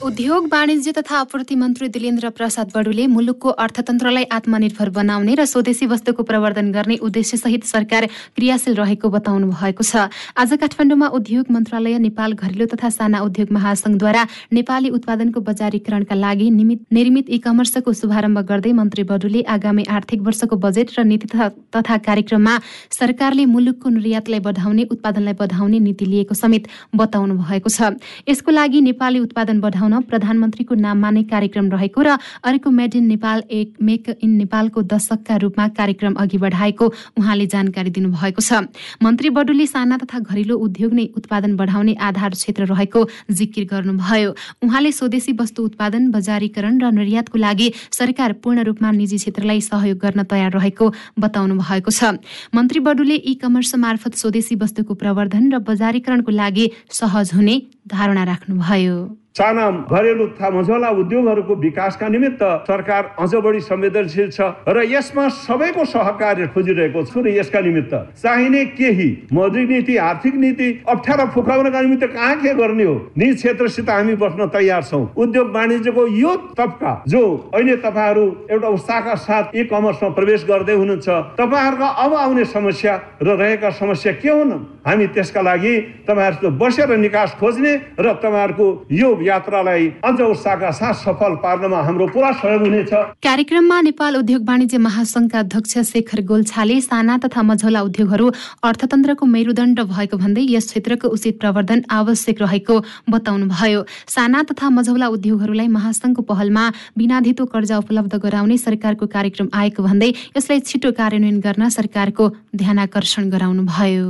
उद्योग 0.07 0.47
वाणिज्य 0.53 0.91
तथा 0.93 1.17
आपूर्ति 1.19 1.55
मन्त्री 1.57 1.87
दिलेन्द्र 1.91 2.29
प्रसाद 2.31 2.71
बडुले 2.75 3.07
मुलुकको 3.11 3.49
अर्थतन्त्रलाई 3.59 4.25
आत्मनिर्भर 4.31 4.91
बनाउने 4.95 5.35
र 5.35 5.45
स्वदेशी 5.45 5.87
वस्तुको 5.91 6.23
प्रवर्धन 6.23 6.71
गर्ने 6.73 6.97
उद्देश्यसहित 7.03 7.65
सरकार 7.67 8.07
क्रियाशील 8.37 8.75
रहेको 8.79 9.09
बताउनु 9.11 9.47
भएको 9.51 9.83
छ। 9.83 10.07
आज 10.39 10.53
काठमाडौँमा 10.63 11.07
उद्योग 11.11 11.51
मन्त्रालय 11.51 11.99
नेपाल 11.99 12.33
घरेलु 12.39 12.67
तथा 12.71 12.89
साना 12.89 13.21
उद्योग 13.27 13.51
महासंघद्वारा 13.51 14.23
नेपाली 14.55 14.89
उत्पादनको 14.95 15.41
बजारीकरणका 15.43 16.15
लागि 16.15 16.51
निर्मित 16.55 17.27
ई 17.27 17.39
कमर्सको 17.43 17.93
शुभारम्भ 17.93 18.39
गर्दै 18.47 18.73
मन्त्री 18.79 19.03
बडुले 19.11 19.43
आगामी 19.43 19.85
आर्थिक 19.91 20.23
वर्षको 20.23 20.57
बजेट 20.63 20.95
र 20.99 21.05
नीति 21.11 21.27
तथा 21.75 21.97
कार्यक्रममा 22.07 22.55
सरकारले 22.95 23.47
मुलुकको 23.57 23.89
निर्यातलाई 23.99 24.41
बढाउने 24.47 24.87
उत्पादनलाई 24.95 25.35
बढाउने 25.43 25.83
नीति 25.83 26.05
लिएको 26.07 26.35
समेत 26.37 26.71
बताउनु 26.95 27.43
भएको 27.43 27.75
छ। 27.75 27.99
यसको 28.31 28.51
लागि 28.53 28.87
नेपाली 28.87 29.27
उत्पादन 29.27 29.61
बढाउन 29.61 29.95
प्रधानमन्त्रीको 30.03 30.75
नाममा 30.76 31.11
नै 31.11 31.23
कार्यक्रम 31.25 31.71
रहेको 31.71 32.03
र 32.03 32.17
अर्को 32.45 32.71
मेड 32.71 32.95
इन 32.97 33.07
नेपाल 33.07 33.43
एक 33.50 33.76
मेक 33.81 34.09
इन 34.23 34.31
नेपालको 34.37 34.83
दशकका 34.83 35.37
रूपमा 35.37 35.69
कार्यक्रम 35.76 36.15
अघि 36.15 36.38
बढाएको 36.38 36.87
उहाँले 37.19 37.47
जानकारी 37.47 37.91
दिनुभएको 37.91 38.41
छ। 38.41 38.69
मन्त्री 39.03 39.31
बडुले 39.31 39.67
साना 39.67 39.97
तथा 39.99 40.19
घरेलु 40.21 40.57
उद्योग 40.57 40.93
नै 40.93 41.07
उत्पादन 41.17 41.57
बढाउने 41.57 41.95
आधार 42.00 42.31
क्षेत्र 42.31 42.65
रहेको 42.67 43.00
जिकिर 43.31 43.65
गर्नुभयो। 43.67 44.31
उहाँले 44.62 44.93
स्वदेशी 44.93 45.33
वस्तु 45.41 45.65
उत्पादन 45.65 46.11
बजारीकरण 46.11 46.81
र 46.81 46.91
निर्यातको 46.93 47.38
लागि 47.38 47.73
सरकार 47.91 48.33
पूर्ण 48.41 48.62
रूपमा 48.65 48.91
निजी 48.93 49.17
क्षेत्रलाई 49.17 49.61
सहयोग 49.61 49.99
गर्न 49.99 50.23
तयार 50.25 50.53
रहेको 50.53 50.93
बताउनु 51.19 51.55
भएको 51.57 51.91
छ। 51.91 52.19
मन्त्री 52.55 52.81
बडुले 52.81 53.15
ई 53.17 53.35
कमर्स 53.43 53.75
मार्फत 53.76 54.15
स्वदेशी 54.17 54.55
वस्तुको 54.57 54.95
प्रवर्धन 54.95 55.53
र 55.53 55.59
बजारीकरणको 55.61 56.31
लागि 56.33 56.71
सहज 56.91 57.33
हुने 57.35 57.55
धारणा 57.88 58.25
राख्नुभयो। 58.25 58.97
साना 59.37 59.64
घरेलु 59.90 60.26
तथा 60.26 60.50
मझौला 60.50 60.88
उद्योगहरूको 60.97 61.55
विकासका 61.57 62.09
निमित्त 62.09 62.43
सरकार 62.69 63.14
अझ 63.21 63.35
बढी 63.37 63.61
संवेदनशील 63.62 64.31
छ 64.31 64.40
र 64.69 64.85
यसमा 64.88 65.28
सबैको 65.40 65.85
सहकार्य 65.87 66.47
खोजिरहेको 66.55 67.05
छु 67.05 67.21
र 67.21 67.28
यसका 67.31 67.61
निमित्त 67.61 67.95
चाहिने 68.23 68.64
केही 68.76 69.09
मौद्रिक 69.33 69.69
नीति 69.69 69.97
आर्थिक 70.07 70.35
नीति 70.37 70.69
अप्ठ्यारो 70.88 71.26
फुकाउनका 71.35 71.81
निमित्त 71.81 72.05
कहाँ 72.07 72.37
के 72.40 72.55
गर्ने 72.55 72.85
हो? 72.85 72.95
निज 73.19 73.35
क्षेत्रसित 73.37 73.90
हामी 73.90 74.14
बस्न 74.16 74.47
तयार 74.55 74.83
छौँ। 74.83 75.05
उद्योग 75.16 75.50
वाणिज्यको 75.55 76.07
यो 76.16 76.35
तबका 76.57 76.93
जो 77.09 77.23
अहिले 77.55 77.76
तपाईँहरू 77.85 78.25
एउटा 78.50 78.69
उत्साहका 78.69 79.14
साथ 79.26 79.55
इ 79.55 79.64
कमर्समा 79.69 80.09
प्रवेश 80.16 80.45
गर्दै 80.49 80.75
हुनुहुन्छ 80.75 81.09
तपाईँहरूका 81.37 81.88
अब 82.05 82.14
आउने 82.14 82.45
समस्या 82.57 82.95
र 83.23 83.37
रहेका 83.37 83.71
समस्या 83.76 84.12
के 84.23 84.31
हुन्? 84.31 84.52
हामी 84.87 85.07
त्यसका 85.12 85.40
लागि 85.43 85.75
तपाईँहरूसित 86.09 86.59
बसेर 86.59 86.97
निकास 86.97 87.37
खोज्ने 87.40 87.75
र 88.00 88.12
तपाईँहरूको 88.16 88.66
यो 88.90 89.14
यात्रालाई 89.26 89.87
अझ 90.04 90.21
उत्साहका 90.21 90.71
साथ 90.71 90.95
सफल 91.02 91.35
पार्नमा 91.42 91.80
हाम्रो 91.83 92.06
पुरा 92.14 92.30
सहयोग 92.33 92.62
हुनेछ। 92.62 92.92
कार्यक्रममा 93.23 93.80
नेपाल 93.83 94.16
उद्योग 94.16 94.42
वाणिज्य 94.49 94.78
महासंघका 94.78 95.38
अध्यक्ष 95.38 95.78
शेखर 95.87 96.21
गोल्छाले 96.26 96.80
साना 96.80 97.16
तथा 97.25 97.42
मझौला 97.42 97.80
उद्योगहरू 97.83 98.30
अर्थतन्त्रको 98.62 99.26
मेरुदण्ड 99.26 99.80
भएको 99.92 100.16
भन्दै 100.16 100.47
यस 100.49 100.66
क्षेत्रको 100.66 101.09
उचित 101.09 101.40
प्रवर्धन 101.40 101.83
आवश्यक 101.90 102.42
रहेको 102.42 102.76
बताउनुभयो। 103.11 103.83
साना 104.09 104.42
तथा 104.50 104.68
मझौला 104.71 105.06
उद्योगहरूलाई 105.16 105.68
महासंघको 105.78 106.23
पहलमा 106.30 106.64
बिनाधितो 106.99 107.45
कर्जा 107.54 107.78
उपलब्ध 107.78 108.14
गराउने 108.25 108.56
सरकारको 108.59 109.06
कार्यक्रम 109.16 109.49
आएको 109.54 109.83
भन्दै 109.83 110.11
यसलाई 110.37 110.61
छिटो 110.61 110.92
कार्यान्वयन 110.92 111.40
गर्न 111.40 111.68
सरकारको 111.76 112.30
ध्यानाकर्षण 112.56 113.30
गराउनुभयो। 113.30 114.06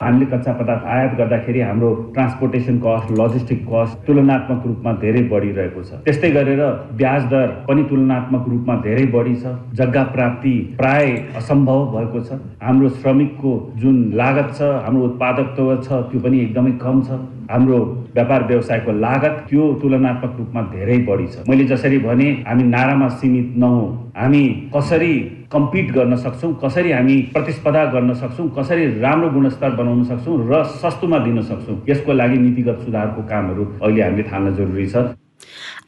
हामीले 0.00 0.26
कच्चा 0.30 0.52
पदार्थ 0.52 0.82
आयात 0.94 1.14
गर्दाखेरि 1.18 1.60
हाम्रो 1.60 1.88
ट्रान्सपोर्टेसन 2.14 2.78
कस्ट 2.78 3.12
लजिस्टिक 3.18 3.60
कस्ट 3.68 4.06
तुलनात्मक 4.06 4.66
रूपमा 4.66 4.92
धेरै 5.04 5.22
बढिरहेको 5.30 5.84
छ। 5.84 6.00
त्यस्तै 6.04 6.30
गरेर 6.30 6.60
ब्याज 7.00 7.24
दर 7.30 7.46
पनि 7.68 7.84
तुलनात्मक 7.92 8.48
रूपमा 8.48 8.76
धेरै 8.86 9.06
बढी 9.14 9.34
छ। 9.36 9.52
जग्गा 9.78 10.02
प्राप्ति 10.16 10.52
प्राय 10.76 11.08
असम्भव 11.40 11.80
भएको 11.96 12.20
छ। 12.26 12.38
हाम्रो 12.62 12.88
श्रमिकको 12.98 13.54
जुन 13.80 13.96
लागत 14.20 14.52
छ 14.58 14.68
हाम्रो 14.84 15.04
उत्पादकत्व 15.08 15.72
छ 15.88 16.02
त्यो 16.12 16.20
पनि 16.28 16.40
एकदमै 16.40 16.76
कम 16.84 17.00
छ। 17.08 17.18
हाम्रो 17.50 17.78
व्यापार 18.14 18.46
व्यवसायको 18.46 18.92
लागत 19.00 19.34
त्यो 19.48 19.72
तुलनात्मक 19.82 20.36
रूपमा 20.38 20.62
धेरै 20.74 20.98
बढी 21.08 21.26
छ। 21.26 21.48
मैले 21.48 21.64
जसरी 21.66 21.98
भने 22.06 22.28
हामी 22.46 22.62
नारामा 22.64 23.08
सीमित 23.18 23.56
नहौँ। 23.56 24.12
हामी 24.16 24.44
कसरी 24.74 25.12
कम्पिट 25.52 25.90
गर्न 25.92 26.16
सक्छौँ 26.16 26.52
कसरी 26.62 26.92
हामी 26.92 27.16
प्रतिस्पर्धा 27.34 27.84
गर्न 27.92 28.14
सक्छौँ 28.22 28.48
कसरी 28.58 28.86
राम्रो 29.00 29.28
गुणस्तर 29.30 29.70
बनाउन 29.76 30.02
सक्छौँ 30.04 30.38
र 30.50 30.62
सस्तोमा 30.80 31.18
दिन 31.26 31.42
सक्छौँ 31.42 31.76
यसको 31.88 32.12
लागि 32.12 32.38
नीतिगत 32.38 32.82
सुधारको 32.84 33.22
कामहरू 33.28 33.64
अहिले 33.82 34.02
हामीले 34.02 34.22
थाल्न 34.32 34.54
जरुरी 34.56 34.86
छ। 34.86 35.06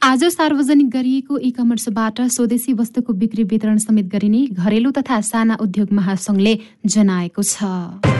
आज 0.03 0.23
सार्वजनिक 0.31 0.89
गरिएको 0.89 1.37
ई 1.37 1.49
कमर्सबाट 1.51 2.21
स्वदेशी 2.31 2.73
वस्तुको 2.73 3.13
बिक्री 3.13 3.43
वितरण 3.43 3.77
समेत 3.77 4.07
गरिने 4.13 4.45
घरेलु 4.55 4.91
तथा 4.91 5.19
साना 5.21 5.57
उद्योग 5.61 5.91
महासंघले 5.93 6.53
जनाएको 6.85 7.43
छ। 7.43 8.18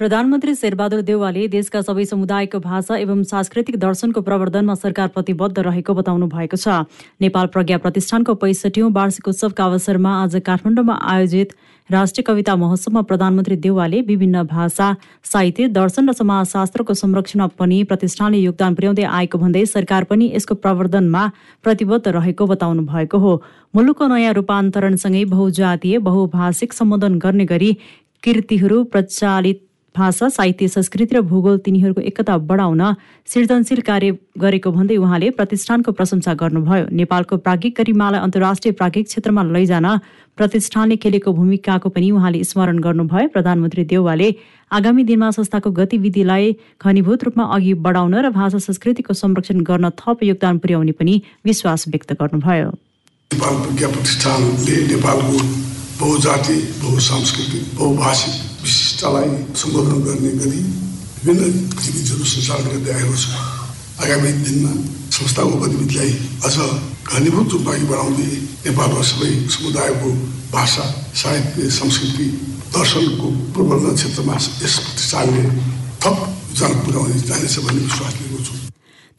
प्रधानमन्त्री 0.00 0.54
शेरबहादुर 0.54 1.00
देउवाले 1.04 1.40
देशका 1.52 1.80
सबै 1.86 2.04
समुदायको 2.10 2.58
भाषा 2.58 2.96
एवं 2.96 3.22
सांस्कृतिक 3.32 3.76
दर्शनको 3.80 4.20
प्रवर्धनमा 4.24 4.74
सरकार 4.74 5.08
प्रतिबद्ध 5.16 5.58
रहेको 5.58 5.94
बताउनु 5.94 6.26
भएको 6.26 6.56
छ। 6.56 6.76
नेपाल 7.20 7.46
प्रज्ञा 7.52 7.78
प्रतिष्ठानको 7.78 8.34
पैसठौँ 8.40 8.88
वार्षिकोत्सवका 8.92 9.64
अवसरमा 9.64 10.14
आज 10.22 10.38
काठमाडौँमा 10.48 10.98
आयोजित 11.12 11.52
राष्ट्रिय 11.90 12.24
कविता 12.28 12.56
महोत्सवमा 12.56 13.02
प्रधानमन्त्री 13.12 13.56
देउवाले 13.60 14.00
विभिन्न 14.08 14.46
भाषा 14.48 14.88
साहित्य 15.26 15.68
दर्शन 15.76 16.08
र 16.08 16.16
समाजशास्त्रको 16.16 16.94
संरक्षणमा 17.04 17.52
पनि 17.60 17.84
प्रतिष्ठानले 17.84 18.44
योगदान 18.48 18.74
पुर्याउँदै 18.74 19.08
आएको 19.20 19.44
भन्दै 19.46 19.68
सरकार 19.68 20.08
पनि 20.08 20.32
यसको 20.34 20.62
प्रवर्धनमा 20.64 21.30
प्रतिबद्ध 21.64 22.04
रहेको 22.08 22.52
बताउनु 22.56 22.88
भएको 22.88 23.18
हो। 23.20 23.40
मुलुकको 23.74 24.14
नयाँ 24.16 24.34
रूपान्तरणसँगै 24.34 25.24
बहुजातीय 25.36 25.98
बहुभाषिक 26.08 26.72
सम्बोधन 26.72 27.18
गर्ने 27.20 27.52
गरी 27.52 27.76
कृतिहरू 28.22 28.84
प्रचालित 28.94 29.66
भाषा 29.96 30.28
साहित्य 30.28 30.68
संस्कृति 30.68 31.14
र 31.14 31.20
भूगोल 31.20 31.58
तिनीहरूको 31.58 32.00
एकता 32.00 32.36
बढाउन 32.38 32.82
सृजनशील 33.26 33.80
कार्य 33.80 34.18
गरेको 34.38 34.70
भन्दै 34.70 34.96
उहाँले 34.96 35.30
प्रतिष्ठानको 35.30 35.92
प्रशंसा 35.92 36.34
गर्नुभयो। 36.34 36.86
नेपालको 36.92 37.36
प्राज्ञिक 37.36 37.74
गरिमालाई 37.78 38.20
अन्तर्राष्ट्रिय 38.20 38.72
प्राज्ञिक 38.72 39.06
क्षेत्रमा 39.06 39.42
लैजान 39.44 39.86
प्रतिष्ठानले 40.38 40.96
खेलेको 40.96 41.32
भूमिकाको 41.32 41.88
पनि 41.90 42.10
उहाँले 42.10 42.44
स्मरण 42.44 42.78
गर्नुभयो। 42.78 43.28
प्रधानमन्त्री 43.28 43.84
देउवाले 43.84 44.28
आगामी 44.70 45.02
दिनमा 45.04 45.30
संस्थाको 45.30 45.70
गतिविधिलाई 45.70 46.46
घनीभूत 46.78 47.24
रूपमा 47.24 47.44
अघि 47.54 47.74
बढाउन 47.82 48.14
र 48.14 48.30
भाषा 48.30 48.58
संस्कृतिको 48.60 49.12
संरक्षण 49.14 49.60
गर्न 49.66 49.90
थप 49.98 50.22
योगदान 50.22 50.58
पुर्याउने 50.58 50.92
पनि 50.92 51.14
विश्वास 51.44 51.88
व्यक्त 51.88 52.12
गर्नुभयो। 52.22 52.70
बहुजाति 56.00 56.54
बहुसांस्कृतिक 56.82 57.64
बहुभाषिक 57.78 58.34
विशिष्टलाई 58.62 59.30
सम्बोधन 59.60 59.98
गर्ने 60.06 60.30
गरी 60.40 60.60
विभिन्न 61.24 61.50
गतिविधिहरू 61.72 62.24
सञ्चालन 62.24 62.68
गर्दै 62.72 62.92
आएको 62.92 63.16
छ। 63.22 63.26
आगामी 64.00 64.32
दिनमा 64.46 64.72
संस्थाको 65.12 65.56
गतिविधिलाई 65.62 66.12
अझ 66.46 66.56
घनीभूत 67.12 67.52
रूपमा 67.52 67.72
अघि 67.74 67.86
बढाउँदै 67.92 68.30
नेपालका 68.64 69.02
सबै 69.10 69.30
समुदायको 69.54 70.10
भाषा 70.52 70.84
साहित्य 71.20 71.70
संस्कृति 71.80 72.26
दर्शनको 72.72 73.28
प्रवर्धन 73.52 73.94
क्षेत्रमा 74.00 74.34
यस 74.64 74.76
प्रतिष्ठानले 74.84 75.44
थप 76.02 76.16
योगदान 76.50 76.72
पुर्याउने 76.84 77.20
जानेछ 77.28 77.58
भन्ने 77.64 77.82
विश्वास 77.84 78.12
लिएको 78.20 78.38
छु। 78.44 78.54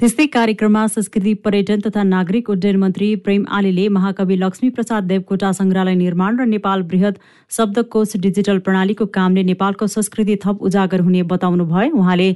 त्यस्तै 0.01 0.25
कार्यक्रममा 0.33 0.83
संस्कृति 0.87 1.31
पर्यटन 1.45 1.81
तथा 1.81 2.03
नागरिक 2.03 2.49
उड्डयन 2.49 2.77
मन्त्री 2.83 3.09
प्रेम 3.25 3.43
आलीले 3.57 3.83
महाकवि 3.97 4.35
लक्ष्मी 4.43 4.69
प्रसाद 4.77 5.03
देवकोटा 5.11 5.51
संग्रहालय 5.57 5.95
निर्माण 5.95 6.39
र 6.39 6.45
नेपाल 6.53 6.83
वृहत 6.93 7.19
शब्दकोश 7.51 8.15
डिजिटल 8.23 8.59
प्रणालीको 8.65 9.05
कामले 9.19 9.43
नेपालको 9.51 9.87
संस्कृति 9.95 10.37
थप 10.45 10.65
उजागर 10.69 11.05
हुने 11.05 11.23
बताउनु 11.35 11.65
भयो 11.75 11.93
उहाँले 12.01 12.29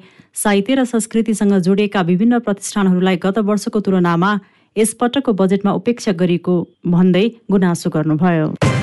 साहित्य 0.43 0.75
र 0.75 0.85
संस्कृतिसँग 0.93 1.57
जोडिएका 1.69 2.01
विभिन्न 2.11 2.39
प्रतिष्ठानहरूलाई 2.45 3.17
गत 3.25 3.41
वर्षको 3.49 3.79
तुलनामा 3.89 4.31
यसपटकको 4.75 5.33
बजेटमा 5.41 5.73
उपेक्षा 5.81 6.17
गरिएको 6.21 6.61
भन्दै 6.93 7.27
गुनासो 7.51 7.89
गर्नुभयो। 7.97 8.74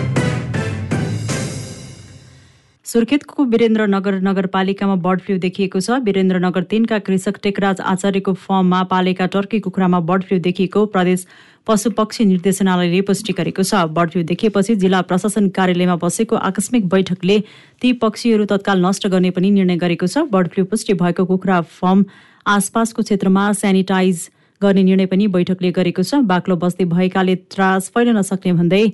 सुर्खेतको 2.93 3.45
वीरेन्द्रनगर 3.53 4.15
नगरपालिकामा 4.21 4.95
बर्ड 5.05 5.21
फ्लू 5.27 5.37
देखिएको 5.43 5.81
छ। 5.81 5.97
वीरेन्द्रनगर 6.05 6.63
तिनका 6.71 6.99
कृषक 7.05 7.39
टेकराज 7.43 7.81
आचार्यको 7.83 8.33
फर्ममा 8.37 8.81
पालेका 8.91 9.27
टर्की 9.33 9.61
कुखुरामा 9.67 10.01
बर्ड 10.11 10.25
फ्लू 10.25 10.39
देखिएको 10.47 10.85
प्रदेश 10.93 11.25
पशुपक्षी 11.67 12.25
निर्देशनालयले 12.25 13.01
पुष्टि 13.09 13.33
गरेको 13.39 13.63
छ। 13.63 13.81
बर्ड 13.97 14.11
फ्लू 14.11 14.23
देखिएपछि 14.31 14.77
जिल्ला 14.83 15.01
प्रशासन 15.09 15.49
कार्यालयमा 15.57 15.97
बसेको 16.03 16.37
आकस्मिक 16.49 16.89
बैठकले 16.89 17.39
ती 17.81 17.93
पक्षीहरू 18.03 18.45
तत्काल 18.53 18.85
नष्ट 18.85 19.09
गर्ने 19.09 19.31
पनि 19.39 19.51
निर्णय 19.53 19.81
गरेको 19.85 20.07
छ। 20.07 20.27
बर्ड 20.29 20.49
फ्लू 20.53 20.65
पुष्टि 20.69 20.95
भएको 21.01 21.25
कुखुरा 21.25 21.61
फर्म 21.73 22.05
आसपासको 22.47 23.03
क्षेत्रमा 23.03 23.47
सेनिटाइज 23.57 24.29
गर्ने 24.61 24.83
निर्णय 24.83 25.07
पनि 25.07 25.31
बैठकले 25.39 25.73
गरेको 25.73 26.05
छ। 26.05 26.21
बाक्लो 26.29 26.57
बस्ती 26.59 26.85
भएकाले 26.93 27.37
त्रास 27.49 27.89
फैलन 27.97 28.23
सक्ने 28.29 28.53
भन्दै 28.61 28.85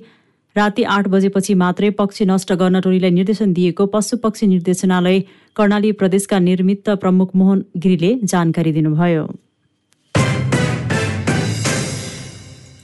राति 0.55 0.83
आठ 0.83 1.07
बजेपछि 1.07 1.53
मात्रै 1.53 1.89
पक्षी 1.97 2.25
नष्ट 2.25 2.53
गर्न 2.53 2.79
टोलीलाई 2.81 3.11
निर्देशन 3.11 3.53
दिएको 3.53 3.85
पशु 3.87 4.17
पक्षी 4.17 4.47
निर्देशनालय 4.47 5.19
कर्णाली 5.55 5.91
प्रदेशका 5.91 6.39
निर्मित 6.39 6.89
प्रमुख 7.01 7.35
मोहन 7.35 7.63
गिरीले 7.77 8.11
जानकारी 8.23 8.71
दिनुभयो। 8.73 9.27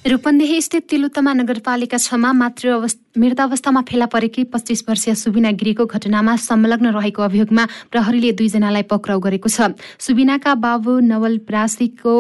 रूपन्देही 0.05 0.61
स्थित 0.61 0.83
तिलुत्तमा 0.89 1.33
नगरपालिका 1.33 1.97
छमा 1.97 2.31
मातृ 2.31 2.69
मृतावस्थामा 3.17 3.81
फेला 3.81 4.05
परेकी 4.05 4.43
पच्चिस 4.53 4.83
वर्षीय 4.89 5.15
सुबिना 5.15 5.51
गिरीको 5.57 5.85
घटनामा 5.87 6.35
संलग्न 6.45 6.93
रहेको 6.93 7.21
अभियोगमा 7.23 7.65
प्रहरीले 7.91 8.31
दुईजनालाई 8.37 8.83
पक्राउ 8.85 9.19
गरेको 9.19 9.49
छ। 9.49 9.73
सुबिनाका 9.99 10.53
बाबु 10.61 10.99
नवल 11.09 11.37
प्रासीको 11.49 12.13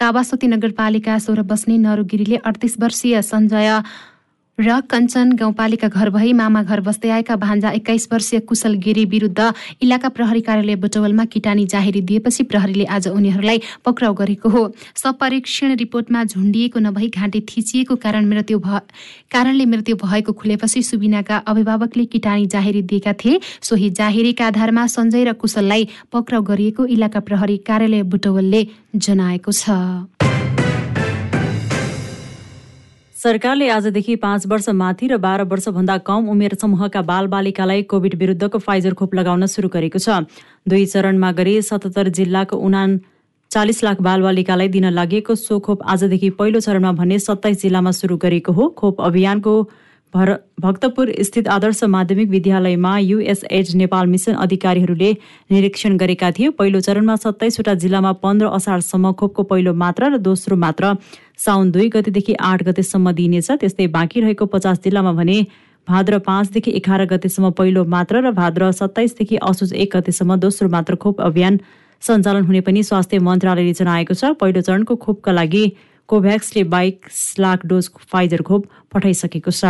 कावासोती 0.00 0.46
नगरपालिका 0.48 1.18
सोह्र 1.20 1.42
बस्ने 1.44 1.76
नरु 1.78 2.04
गिरीले 2.08 2.36
अडतिस 2.40 2.80
वर्षीय 2.80 3.20
सञ्जय 3.22 3.68
र 4.58 4.80
कञ्चन 4.90 5.32
गाउँपालिका 5.36 5.88
घर 5.88 6.08
भई 6.10 6.32
मामा 6.32 6.62
घर 6.62 6.80
बस्दै 6.80 7.08
आएका 7.10 7.34
भान्जा 7.36 7.70
एक्काइस 7.70 8.08
वर्षीय 8.12 8.40
कुशल 8.40 8.74
गिरी 8.80 9.04
विरुद्ध 9.04 9.52
इलाका 9.82 10.08
प्रहरी 10.08 10.40
कार्यालय 10.40 10.76
बुटवलमा 10.80 11.24
किटानी 11.28 11.66
जाहेरी 11.66 12.00
दिएपछि 12.00 12.42
प्रहरीले 12.48 12.84
आज 12.86 13.08
उनीहरूलाई 13.08 13.60
पक्राउ 13.84 14.14
गरेको 14.14 14.48
हो। 14.48 14.62
सपरीक्षण 14.96 15.74
रिपोर्टमा 15.76 16.24
झुन्डिएको 16.24 16.78
नभई 16.80 17.08
घाँटी 17.08 17.40
थिचिएको 17.52 17.96
कारण 18.00 18.28
मृत्यु 18.28 18.58
कारणले 18.58 19.64
मृत्यु 19.66 19.96
भएको 19.96 20.32
खुलेपछि 20.32 20.82
सुबिनाका 20.82 21.36
अभिभावकले 21.46 22.04
किटानी 22.08 22.46
जाहेरी 22.48 22.82
दिएका 22.82 23.12
थिए। 23.12 23.40
सोही 23.60 23.90
जाहेरीका 23.92 24.46
आधारमा 24.46 24.86
सञ्जय 24.88 25.24
र 25.24 25.32
कुशललाई 25.36 25.88
पक्राउ 26.12 26.42
गरिएको 26.42 26.86
इलाका 26.96 27.20
प्रहरी 27.20 27.56
कार्यालय 27.68 28.02
बुटवलले 28.08 28.66
जनाएको 28.96 29.52
छ। 29.52 29.70
सरकारले 33.26 33.68
आजदेखि 33.68 34.14
पाँच 34.22 34.46
वर्ष 34.46 34.68
माथि 34.70 35.06
र 35.08 35.16
बाह्र 35.18 35.44
वर्षभन्दा 35.50 35.96
कम 36.06 36.28
उमेर 36.30 36.54
समूहका 36.54 37.00
बालबालिकालाई 37.02 37.82
कोभिड 37.90 38.14
विरुद्धको 38.18 38.58
फाइजर 38.62 38.94
खोप 38.94 39.14
लगाउन 39.14 39.46
सुरु 39.50 39.68
गरेको 39.68 39.98
छ। 39.98 40.18
दुई 40.70 40.84
चरणमा 40.86 41.30
गरी 41.34 41.54
सतहत्तर 41.68 42.08
जिल्लाको 42.18 42.56
उना 42.68 42.82
चालिस 43.50 43.82
लाख 43.84 44.00
बालबालिकालाई 44.08 44.68
दिन 44.76 44.86
लागि 44.92 45.22
सो 45.42 45.58
खोप 45.58 45.82
आजदेखि 45.88 46.30
पहिलो 46.38 46.60
चरणमा 46.60 46.92
भने 47.02 47.18
सत्ताइस 47.18 47.60
जिल्लामा 47.62 47.90
सुरु 47.98 48.16
गरेको 48.26 48.52
हो। 48.52 48.68
खोप 48.78 49.02
अभियानको 49.02 49.56
भर 50.14 50.30
भक्तपुर 50.60 51.10
स्थित 51.20 51.48
आदर्श 51.50 51.82
माध्यमिक 51.84 52.28
विद्यालयमा 52.30 52.98
युएसएड 52.98 53.74
नेपाल 53.76 54.06
मिसन 54.06 54.34
अधिकारीहरूले 54.38 55.10
निरीक्षण 55.50 55.96
गरेका 55.98 56.30
थिए। 56.30 56.50
पहिलो 56.54 56.80
चरणमा 56.80 57.16
सत्ताइसवटा 57.18 57.74
जिल्लामा 57.82 58.12
पन्ध्र 58.22 58.46
असारसम्म 58.56 59.12
खोपको 59.12 59.42
पहिलो 59.50 59.74
मात्रा 59.74 60.08
र 60.08 60.16
दोस्रो 60.22 60.56
मात्रा 60.56 60.94
साउन 61.38 61.70
दुई 61.70 61.88
गतेदेखि 61.88 62.34
आठ 62.40 62.62
गतेसम्म 62.64 63.12
दिइनेछ। 63.12 63.50
त्यस्तै 63.60 63.86
बाँकी 63.94 64.20
रहेको 64.20 64.46
पचास 64.52 64.80
जिल्लामा 64.84 65.12
भने 65.12 65.38
भाद्र 65.88 66.18
पाँचदेखि 66.26 66.70
एघार 66.76 67.04
गतेसम्म 67.06 67.50
पहिलो 67.58 67.84
मात्र 67.86 68.20
र 68.20 68.30
भाद्र 68.34 68.70
सत्ताइसदेखि 68.74 69.36
असोज 69.42 69.72
एक 69.74 69.96
गतेसम्म 69.96 70.36
दोस्रो 70.42 70.68
मात्र 70.68 70.96
खोप 70.96 71.20
अभियान 71.22 71.58
सञ्चालन 72.02 72.44
हुने 72.44 72.60
पनि 72.60 72.82
स्वास्थ्य 72.82 73.18
मन्त्रालयले 73.22 73.72
जनाएको 73.72 74.14
छ। 74.14 74.32
पहिलो 74.40 74.60
चरणको 74.60 74.96
खोपका 74.96 75.32
लागि 75.32 75.64
कोभ्याक्सले 76.08 76.62
बाइस 76.72 77.34
लाख 77.38 77.66
डोज 77.66 77.90
फाइजर 78.10 78.42
खोप 78.42 78.66
पठाइसकेको 78.92 79.50
छ। 79.50 79.64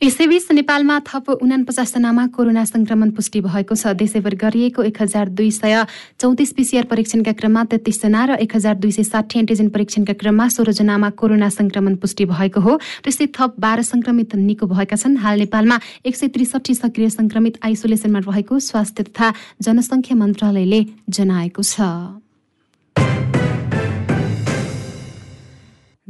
यसैबीच 0.00 0.56
नेपालमा 0.56 0.94
थप 1.04 1.44
उनापचासजनामा 1.44 2.26
कोरोना 2.32 2.64
संक्रमण 2.64 3.10
पुष्टि 3.12 3.40
भएको 3.44 3.74
छ। 3.76 3.92
देशैभर 3.92 4.34
गरिएको 4.34 4.82
एक 4.82 4.96
हजार 4.96 5.28
दुई 5.28 5.50
सय 5.52 5.84
चौतिस 6.16 6.52
पिसिआर 6.56 6.84
परीक्षणका 6.88 7.32
क्रममा 7.36 7.64
तेत्तिसजना 7.68 8.24
र 8.24 8.40
एक 8.40 8.56
हजार 8.56 8.80
दुई 8.80 8.92
सय 8.96 9.04
साठी 9.04 9.38
एन्टिजेन 9.38 9.68
परीक्षणका 9.68 10.12
क्रममा 10.16 10.48
सोह्रजनामा 10.56 11.10
कोरोना 11.20 11.48
संक्रमण 11.52 12.00
पुष्टि 12.00 12.24
भएको 12.32 12.60
हो। 12.64 12.80
त्यस्तै 13.04 13.26
थप 13.28 13.60
बाह्र 13.60 13.82
संक्रमित 13.84 14.34
निको 14.40 14.72
भएका 14.72 14.96
छन्। 14.96 15.20
हाल 15.20 15.38
नेपालमा 15.44 15.76
एक 16.08 16.16
सय 16.16 16.28
त्रिसठी 16.32 16.74
सक्रिय 16.80 17.10
संक्रमित 17.10 17.60
आइसोलेसनमा 17.60 18.24
रहेको 18.24 18.56
स्वास्थ्य 18.56 19.04
तथा 19.04 19.32
जनसङ्ख्या 19.60 20.16
मन्त्रालयले 20.16 20.80
जनाएको 21.12 21.62
छ। 21.62 21.76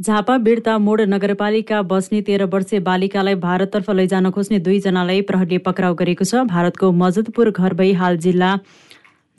झापा 0.01 0.35
बिर्ता 0.37 0.77
मोड 0.77 1.01
नगरपालिका 1.03 1.81
बस्ने 1.89 2.21
तेह्र 2.27 2.45
वर्षीय 2.51 2.79
बालिकालाई 2.79 3.35
भारततर्फ 3.41 3.89
लैजान 3.91 4.29
खोज्ने 4.31 4.59
दुईजनालाई 4.65 5.21
प्रहरीले 5.29 5.57
पक्राउ 5.65 5.93
गरेको 5.95 6.25
छ। 6.25 6.41
भारतको 6.49 6.91
मजदपुर 7.01 7.51
भई 7.81 7.91
हाल 7.99 8.17
जिल्ला 8.23 8.49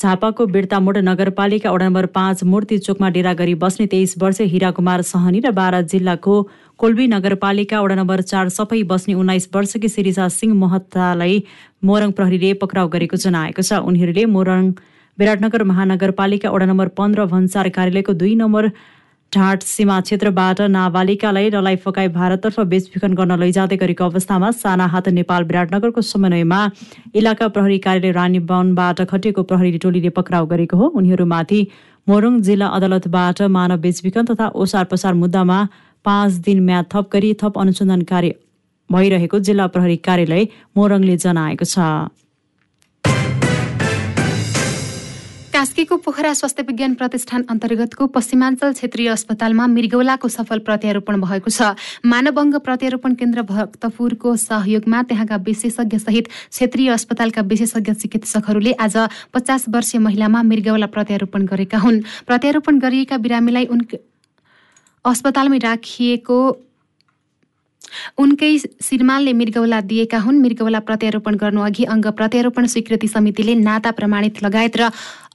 झापाको 0.00 0.46
बिर्तामोड 0.52 0.98
नगरपालिका 1.08 1.72
वडा 1.72 1.86
नम्बर 1.86 2.06
पाँच 2.14 2.44
मूर्ति 2.44 2.78
चोकमा 2.78 3.08
डेरा 3.16 3.32
गरी 3.42 3.54
बस्ने 3.64 3.86
तेइस 3.96 4.14
वर्षीय 4.22 4.46
हिराकुमार 4.54 5.02
सहनी 5.10 5.40
र 5.40 5.50
बाह्र 5.58 5.82
जिल्लाको 5.88 6.38
कोल्बी 6.78 7.06
नगरपालिका 7.08 7.82
वडा 7.82 7.94
नम्बर 7.96 8.22
चार 8.30 8.54
सफै 8.60 8.82
बस्ने 8.94 9.14
उन्नाइस 9.16 9.50
वर्षकी 9.54 9.88
शिरिषा 9.88 10.30
सिंह 10.38 10.54
महतालाई 10.62 11.42
मोरङ 11.82 12.16
प्रहरीले 12.18 12.54
पक्राउ 12.62 12.94
गरेको 12.96 13.22
जनाएको 13.26 13.62
छ। 13.62 13.82
उनीहरूले 13.82 14.30
मोरङ 14.38 14.72
विराटनगर 15.18 15.62
महानगरपालिका 15.68 16.50
वडा 16.50 16.66
नम्बर 16.68 16.96
पन्ध्र 16.98 17.30
भन्सार 17.36 17.76
कार्यालयको 17.76 18.20
दुई 18.24 18.34
नम्बर 18.38 18.74
ढाँट 19.32 19.62
सीमा 19.64 20.00
क्षेत्रबाट 20.00 20.60
नाबालिकालाई 20.70 21.48
रलाई 21.50 21.76
फकाई 21.84 22.08
भारततर्फ 22.16 22.60
बेचबिखन 22.72 23.14
गर्न 23.14 23.38
लैजाँदै 23.40 23.76
गरेको 23.82 24.04
अवस्थामा 24.04 24.50
साना 24.52 24.86
हात 24.94 25.08
नेपाल 25.18 25.44
विराटनगरको 25.44 26.00
समन्वयमा 26.02 26.60
इलाका 27.14 27.48
प्रहरी 27.54 27.78
कार्यालय 27.86 28.12
रानीवनबाट 28.12 29.00
खटिएको 29.10 29.42
प्रहरी 29.48 29.78
टोलीले 29.84 30.10
पक्राउ 30.18 30.46
गरेको 30.52 30.76
हो। 30.76 30.86
उनीहरूमाथि 31.00 31.60
मोरङ 32.06 32.40
जिल्ला 32.42 32.68
अदालतबाट 32.76 33.42
मानव 33.56 33.80
बेचबिखन 33.80 34.24
तथा 34.30 34.48
ओसार 34.62 34.84
पसार 34.92 35.14
मुद्दामा 35.16 35.58
पाँच 36.04 36.32
दिन 36.46 36.64
म्याद 36.64 36.86
थप 36.94 37.08
गरी 37.12 37.34
थप 37.42 37.58
अनुसन्धान 37.58 38.02
कार्य 38.12 38.34
भइरहेको 38.90 39.38
जिल्ला 39.48 39.66
प्रहरी 39.74 39.96
कार्यालय 40.08 40.48
मोरङले 40.76 41.16
जनाएको 41.24 41.64
छ। 41.66 41.78
कास्कीको 45.52 45.96
पोखरा 46.00 46.32
स्वास्थ्य 46.32 46.62
विज्ञान 46.64 46.94
प्रतिष्ठान 46.96 47.42
अन्तर्गतको 47.52 48.06
पश्चिमाञ्चल 48.08 48.72
क्षेत्रीय 48.72 49.08
अस्पतालमा 49.08 49.66
मृगौलाको 49.68 50.28
सफल 50.28 50.58
प्रत्यारोपण 50.64 51.20
भएको 51.20 51.50
छ। 51.52 51.76
मानव 52.08 52.40
प्रत्यारोपण 52.58 53.14
केन्द्र 53.20 53.42
भक्तपुरको 53.52 54.34
सहयोगमा 54.38 55.02
त्यहाँका 55.12 55.36
विशेषज्ञ 55.44 55.98
सहित 55.98 56.32
क्षेत्रीय 56.32 56.88
अस्पतालका 56.96 57.42
विशेषज्ञ 57.52 57.92
चिकित्सकहरूले 58.00 58.72
आज 58.80 58.96
पचास 59.28 59.68
वर्षीय 59.68 60.00
महिलामा 60.00 60.42
मृगौला 60.48 60.88
प्रत्यारोपण 60.88 61.44
गरेका 61.44 61.78
हुन्। 61.84 62.00
प्रत्यारोपण 62.26 62.78
गरिएका 62.80 63.16
बिरामीलाई 63.20 63.66
उन 63.68 63.86
अस्पतालमै 65.04 65.58
राखिएको 65.68 66.42
उनकै 68.18 68.56
श्रीमानले 68.58 69.32
मृगौला 69.36 69.80
दिएका 69.84 70.18
हुन्। 70.18 70.40
मृगौला 70.40 70.80
प्रत्यारोपण 70.80 71.34
गर्नु 71.36 71.60
अघि 71.60 71.84
अङ्ग 71.84 72.06
प्रत्यारोपण 72.16 72.66
स्वीकृति 72.72 73.08
समितिले 73.08 73.54
नाता 73.60 73.90
प्रमाणित 73.92 74.42
लगायत 74.42 74.76
र 74.76 74.88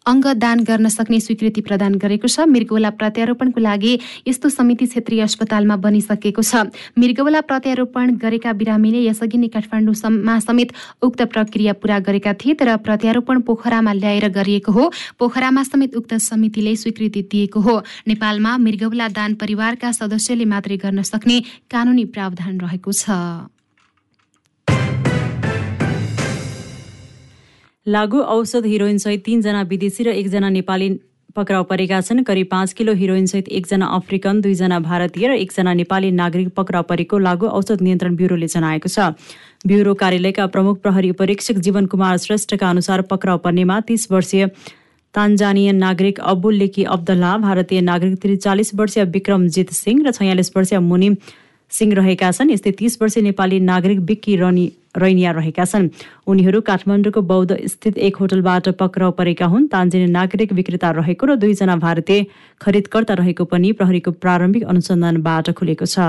अङ्गदान 0.08 0.64
गर्न 0.64 0.88
सक्ने 0.90 1.20
स्वीकृति 1.20 1.62
प्रदान 1.62 1.96
गरेको 2.00 2.28
छ। 2.28 2.48
मृगौला 2.48 2.90
प्रत्यारोपणको 2.96 3.60
लागि 3.60 3.94
यस्तो 4.28 4.50
समिति 4.50 4.86
क्षेत्रीय 4.88 5.22
अस्पतालमा 5.22 5.76
बनिसकेको 5.78 6.42
छ। 6.42 6.72
मृगौला 6.98 7.42
प्रत्यारोपण 7.44 8.16
गरेका 8.18 8.54
बिरामीले 8.54 9.04
यसअघि 9.06 9.38
नै 9.38 9.48
काठमाडौँमा 9.52 10.40
समेत 10.40 10.70
उक्त 11.04 11.22
प्रक्रिया 11.28 11.74
पूरा 11.82 12.00
गरेका 12.08 12.34
थिए 12.40 12.54
तर 12.56 12.76
प्रत्यारोपण 12.88 13.42
पोखरामा 13.44 13.94
ल्याएर 13.94 14.28
गरिएको 14.32 14.72
हो। 14.72 14.92
पोखरामा 15.20 15.64
समेत 15.64 15.96
उक्त 15.96 16.14
समितिले 16.24 16.76
स्वीकृति 16.78 17.22
दिएको 17.32 17.60
हो। 17.60 17.76
नेपालमा 18.08 18.58
मृगौला 18.58 19.08
दान 19.12 19.36
परिवारका 19.36 19.92
सदस्यले 19.92 20.46
मात्रै 20.46 20.78
गर्न 20.78 21.02
सक्ने 21.04 21.38
कानूनी 21.68 22.06
प्रावधान 22.16 22.60
रहेको 22.60 22.92
छ। 22.94 23.06
लागु 27.88 28.20
औषध 28.22 28.66
हिरोइनसहित 28.66 29.24
तीनजना 29.26 29.62
विदेशी 29.64 30.04
र 30.04 30.10
एकजना 30.12 30.48
नेपाली 30.50 30.90
पक्राउ 31.36 31.64
परेका 31.64 32.00
छन्। 32.02 32.24
करिब 32.28 32.48
पाँच 32.52 32.74
किलो 32.74 32.94
हिरोइनसहित 32.94 33.48
एकजना 33.50 33.86
अफ्रिकन 33.96 34.42
दुईजना 34.42 34.80
भारतीय 34.80 35.28
र 35.28 35.34
एकजना 35.36 35.74
नेपाली 35.74 36.12
नागरिक 36.12 36.50
पक्राउ 36.52 36.84
परेको 36.84 37.18
लागु 37.18 37.48
औषध 37.48 37.82
नियन्त्रण 37.82 38.16
ब्युरोले 38.16 38.48
जनाएको 38.48 38.90
छ। 38.90 39.16
ब्युरो 39.64 39.94
कार्यालयका 40.04 40.48
प्रमुख 40.52 40.82
प्रहरी 40.84 41.12
परीक्षक 41.16 41.64
जीवन 41.64 41.86
कुमार 41.88 42.18
श्रेष्ठका 42.18 42.70
अनुसार 42.70 43.02
पक्राउ 43.08 43.38
पर्नेमा 43.40 43.80
तीस 43.88 44.12
वर्षीय 44.12 44.48
तान्जानियन 45.16 45.76
नागरिक 45.80 46.20
अब्बुल 46.20 46.56
लेकी 46.56 46.84
अब्दुल्ला 46.92 47.38
भारतीय 47.40 47.82
नागरिक 47.82 48.22
त्रिचालिस 48.22 48.76
वर्षीय 48.76 49.04
विक्रमजित 49.16 49.72
सिंह 49.74 50.04
र 50.08 50.12
छयालिस 50.12 50.52
वर्षीय 50.58 50.80
मुनिम 50.92 51.16
सिंह 51.72 51.94
रहेका 51.94 52.32
छन्। 52.32 52.52
यस्तै 52.52 52.72
तीस 52.72 52.98
वर्षीय 53.02 53.24
नेपाली 53.24 53.60
नागरिक 53.60 54.00
बिक्की 54.06 54.36
रनी 54.36 54.66
रैनिया 54.98 55.32
रहेका 55.32 55.66
छन्। 55.66 55.90
उनीहरू 56.26 56.62
काठमाडौँको 56.62 57.22
बौद्ध 57.22 57.58
स्थित 57.66 57.98
एक 57.98 58.16
होटलबाट 58.18 58.70
पक्राउ 58.80 59.12
परेका 59.14 59.46
हुन्। 59.46 59.68
तान्जिनी 59.68 60.08
नागरिक 60.12 60.54
विक्रेता 60.54 60.92
रहेको 60.92 61.26
र 61.26 61.36
दुईजना 61.38 61.76
भारतीय 61.78 62.26
खरिदकर्ता 62.62 63.14
रहेको 63.14 63.44
पनि 63.46 63.72
प्रहरीको 63.78 64.12
प्रारम्भिक 64.12 64.64
अनुसन्धानबाट 64.64 65.52
खुलेको 65.54 65.86
छ। 65.86 66.00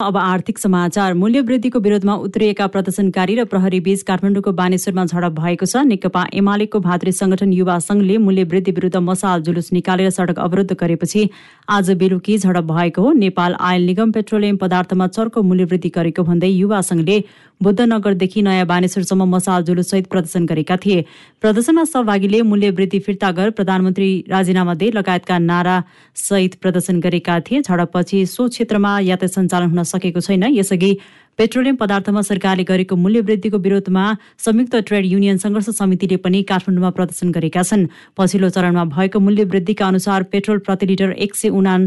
अब 0.00 0.16
आर्थिक 0.16 0.58
समाचार 0.58 1.14
मूल्य 1.14 1.40
वृद्धिको 1.40 1.78
विरोधमा 1.80 2.14
उत्रिएका 2.16 2.66
प्रदर्शनकारी 2.66 3.34
र 3.34 3.44
प्रहरी 3.44 3.80
बीच 3.80 4.02
काठमाडौँको 4.06 4.52
बानेश्वरमा 4.52 5.04
झडप 5.04 5.32
भएको 5.34 5.66
छ। 5.66 5.82
नेकपा 5.84 6.22
एमालेको 6.32 6.80
भातृ 6.80 7.10
संगठन 7.12 7.52
युवा 7.52 7.78
संघले 7.80 8.18
मूल्य 8.18 8.44
वृद्धि 8.44 8.72
विरुद्ध 8.72 8.96
मसाल 8.96 9.42
जुलुस 9.42 9.72
निकालेर 9.72 10.10
सडक 10.10 10.38
अवरुद्ध 10.38 10.72
गरेपछि 10.72 11.28
आज 11.68 11.90
बेलुकी 11.98 12.38
झडप 12.38 12.70
भएको 12.70 13.02
हो। 13.02 13.12
नेपाल 13.18 13.54
आयल 13.60 13.86
निगम 13.86 14.12
पेट्रोलियम 14.12 14.56
पदार्थमा 14.56 15.06
चर्को 15.08 15.42
मूल्य 15.42 15.64
वृद्धि 15.66 15.88
गरेको 15.90 16.22
भन्दै 16.22 16.48
युवा 16.48 16.80
संघले 16.80 17.18
बुद्धनगरदेखि 17.60 18.42
नयाँ 18.42 18.66
बानेश्वरसम्म 18.66 19.24
मसाल 19.34 19.62
जुलुससहित 19.64 20.06
प्रदर्शन 20.06 20.46
गरेका 20.46 20.76
थिए। 20.76 21.04
प्रदर्शनमा 21.40 21.84
सहभागीले 21.84 22.42
मूल्य 22.42 22.70
वृद्धि 22.70 22.98
फिर्ता 22.98 23.30
गर 23.32 23.50
प्रधानमन्त्री 23.50 24.10
राजीनामा 24.30 24.74
दे 24.74 24.90
लगायतका 24.90 25.38
नारा 25.38 25.82
सहित 26.16 26.54
प्रदर्शन 26.62 27.00
गरेका 27.00 27.40
थिए। 27.40 27.60
झडपपछि 27.62 28.24
सो 28.26 28.48
क्षेत्रमा 28.48 28.98
यातायात 29.00 29.34
सञ्चालन 29.34 29.70
हुन 29.70 29.82
सकेको 29.84 30.20
छैन। 30.20 30.44
यसअघि 30.54 30.92
पेट्रोलियम 31.38 31.76
पदार्थमा 31.76 32.20
सरकारले 32.22 32.64
गरेको 32.64 32.96
मूल्य 32.96 33.20
वृद्धिको 33.22 33.58
विरोधमा 33.58 34.04
संयुक्त 34.38 34.74
ट्रेड 34.86 35.04
युनियन 35.06 35.36
सङ्घर्ष 35.38 35.68
समितिले 35.78 36.16
पनि 36.18 36.42
काठमाडौँमा 36.42 36.90
प्रदर्शन 36.90 37.30
गरेका 37.30 37.62
छन्। 37.62 37.86
पछिल्लो 38.18 38.48
चरणमा 38.50 38.84
भएको 38.94 39.18
मूल्य 39.18 39.44
वृद्धिका 39.46 39.86
अनुसार 39.86 40.22
पेट्रोल 40.30 40.58
प्रति 40.66 40.86
लिटर 40.86 41.10
एक 41.14 41.34
सय 41.34 41.48
उना 41.54 41.78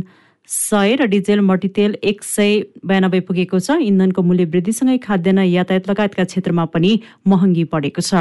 सय 0.50 0.96
र 0.96 1.06
डिजेल 1.08 1.40
मट्टीतेल 1.42 1.96
एक 2.04 2.24
सय 2.24 2.60
बयानब्बे 2.86 3.20
पुगेको 3.28 3.60
छ। 3.60 3.78
इन्धनको 3.82 4.22
मूल्य 4.22 4.46
वृद्धिसँगै 4.46 4.98
खाद्यान्न 4.98 5.46
यातायात 5.48 5.90
लगायतका 5.90 6.24
क्षेत्रमा 6.24 6.66
पनि 6.74 6.92
महँगी 7.28 7.64
बढेको 7.72 8.02
छ। 8.02 8.14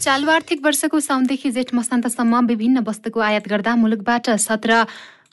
चालु 0.00 0.30
आर्थिक 0.30 0.64
वर्षको 0.64 1.00
साउनदेखि 1.00 1.50
जेठ 1.50 1.74
मसान्तसम्म 1.74 2.46
विभिन्न 2.46 2.80
वस्तुको 2.86 3.20
आयात 3.20 3.48
गर्दा 3.48 3.74
मुलुकबाट 3.76 4.30
सत्र 4.40 4.86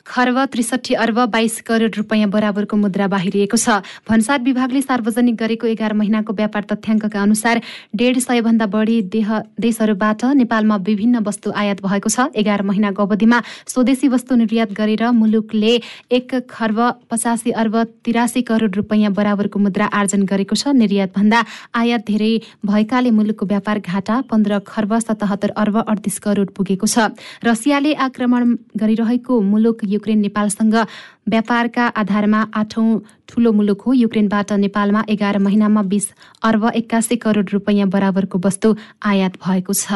खर्ब 0.07 0.37
त्रिसठी 0.47 0.93
अर्ब 0.95 1.19
बाइस 1.27 1.61
करोड 1.67 1.95
रुपियाँ 1.97 2.29
बराबरको 2.29 2.75
मुद्रा 2.77 3.07
बाहिरिएको 3.07 3.57
छ। 3.57 3.83
भन्सार 4.07 4.39
विभागले 4.41 4.81
सार्वजनिक 4.81 5.35
गरेको 5.35 5.67
एघार 5.67 5.93
महिनाको 5.93 6.33
व्यापार 6.33 6.63
तथ्याङ्कका 6.63 7.21
अनुसार 7.21 7.61
डेढ 7.91 8.17
सयभन्दा 8.17 8.65
बढी 8.67 9.01
देह 9.11 9.29
देशहरूबाट 9.59 10.23
नेपालमा 10.39 10.75
विभिन्न 10.87 11.19
वस्तु 11.27 11.51
आयात 11.51 11.83
भएको 11.83 12.09
छ। 12.09 12.31
एघार 12.33 12.61
महिनाको 12.63 13.03
अवधिमा 13.03 13.41
स्वदेशी 13.67 14.07
वस्तु 14.07 14.35
निर्यात 14.37 14.71
गरेर 14.71 15.03
मुलुकले 15.11 15.73
एक 16.09 16.47
खर्ब 16.47 16.79
पचासी 17.11 17.51
अर्ब 17.53 17.75
तिरासी 18.05 18.41
करोड 18.47 18.75
रुपियाँ 18.79 19.11
बराबरको 19.11 19.59
मुद्रा 19.59 19.85
आर्जन 19.91 20.23
गरेको 20.23 20.55
छ। 20.55 20.71
निर्यातभन्दा 20.71 21.39
आयात 21.75 22.01
धेरै 22.07 22.31
भएकाले 22.63 23.11
मुलुकको 23.11 23.45
व्यापार 23.45 23.77
घाटा। 23.83 24.15
पन्ध्र 24.31 24.59
खर्ब 24.63 24.97
सतहत्तर 24.99 25.51
अर्ब 25.57 25.75
अडतिस 25.83 26.17
करोड 26.23 26.55
पुगेको 26.55 26.87
छ। 26.87 27.11
रसियाले 27.43 27.93
आक्रमण 28.07 28.55
गरिरहेको 28.77 29.33
मुलुक 29.43 29.83
युक्रेन 29.97 30.19
नेपालसँग 30.21 30.75
व्यापारका 31.27 31.85
आधारमा 31.97 32.41
आठौं 32.55 32.87
ठूलो 33.27 33.51
मुलुक 33.51 33.81
हो। 33.81 33.93
युक्रेनबाट 33.93 34.51
नेपालमा 34.63 35.03
एघार 35.09 35.37
महिनामा 35.43 35.81
बीस 35.91 36.05
अर्ब 36.43 36.63
एक्कासी 36.75 37.15
करोड 37.17 37.49
रुपियाँ 37.53 37.87
बराबरको 37.89 38.37
वस्तु 38.45 38.75
आयात 39.03 39.33
भएको 39.43 39.73
छ। 39.73 39.87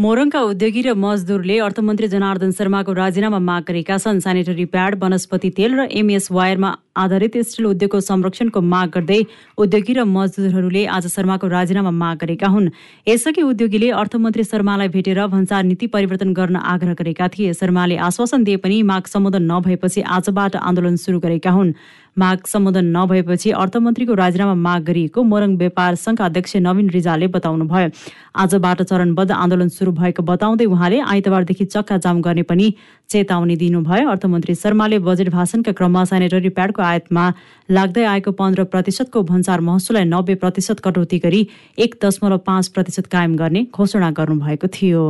मोरङका 0.00 0.40
उद्योगी 0.48 0.82
र 0.82 0.92
मजदुरले 0.96 1.56
अर्थमन्त्री 1.60 2.08
जनार्दन 2.08 2.50
शर्माको 2.56 2.92
राजीनामा 2.96 3.38
माग 3.38 3.64
गरेका 3.68 3.96
छन्। 4.00 4.20
सेनिटरी 4.24 4.64
प्याड 4.72 4.96
वनस्पति 4.96 5.50
तेल 5.52 5.74
र 5.76 5.84
एमएस 5.92 6.30
वायरमा 6.32 6.70
आधारित 6.96 7.36
स्टिल 7.44 7.66
उद्योगको 7.66 8.00
संरक्षणको 8.00 8.60
माग 8.64 8.88
गर्दै 8.96 9.20
उद्योगी 9.60 9.92
र 9.92 10.04
मजदुरहरूले 10.08 10.86
आज 10.88 11.06
शर्माको 11.12 11.46
राजीनामा 11.52 11.92
माग 11.92 12.16
गरेका 12.16 12.48
हुन्। 12.48 12.72
यसअघि 13.08 13.42
उद्योगीले 13.44 13.90
अर्थमन्त्री 14.00 14.44
शर्मालाई 14.48 14.88
भेटेर 14.88 15.20
भन्सार 15.28 15.62
नीति 15.68 15.86
परिवर्तन 15.92 16.32
गर्न 16.32 16.56
आग्रह 16.56 16.94
गरेका 16.96 17.28
थिए। 17.28 17.52
शर्माले 17.52 17.96
आश्वासन 18.00 18.44
दिए 18.44 18.56
पनि 18.56 18.82
माग 18.82 19.04
सम्बोधन 19.04 19.44
नभएपछि 19.52 20.00
आजबाट 20.00 20.56
आन्दोलन 20.56 20.96
सुरु 20.96 21.20
गरेका 21.20 21.50
हुन्। 21.50 21.76
माग 22.16 22.38
सम्बोधन 22.46 22.84
नभएपछि 22.96 23.50
अर्थमन्त्रीको 23.52 24.14
राजीनामा 24.14 24.54
माग 24.54 24.82
गरिएको 24.84 25.22
मोरङ 25.22 25.56
व्यापार 25.56 25.94
संघका 25.94 26.24
अध्यक्ष 26.24 26.56
नवीन 26.56 26.90
रिजालले 26.90 27.26
बताउनुभयो। 27.36 27.88
आजबाट 28.36 28.82
चरणबद्ध 28.82 29.30
आन्दोलन 29.32 29.68
सुरु 29.68 29.92
भएको 29.92 30.22
बताउँदै 30.22 30.64
उहाँले 30.66 30.98
आइतबारदेखि 31.00 31.64
चक्का 31.66 31.96
जाम 31.96 32.20
गर्ने 32.20 32.42
पनि 32.42 32.72
चेतावनी 33.10 33.56
दिनुभयो। 33.56 34.10
अर्थमन्त्री 34.10 34.54
शर्माले 34.54 34.98
बजेट 34.98 35.30
भाषणका 35.30 35.72
क्रममा 35.72 36.04
सेनेटरी 36.04 36.48
प्याडको 36.50 36.82
आयातमा 36.82 37.24
लाग्दै 37.70 38.04
आएको 38.04 38.30
पन्ध्र 38.32 38.64
प्रतिशतको 38.68 39.22
भन्सार 39.22 39.60
महसुललाई 39.60 40.04
नब्बे 40.04 40.34
प्रतिशत 40.34 40.80
कटौती 40.84 41.18
गरी 41.18 41.46
एक 41.78 41.94
दशमलव 42.04 42.38
पाँच 42.46 42.68
प्रतिशत 42.68 43.06
कायम 43.06 43.36
गर्ने 43.36 43.66
घोषणा 43.74 44.10
गर्नुभएको 44.10 44.66
थियो। 44.68 45.04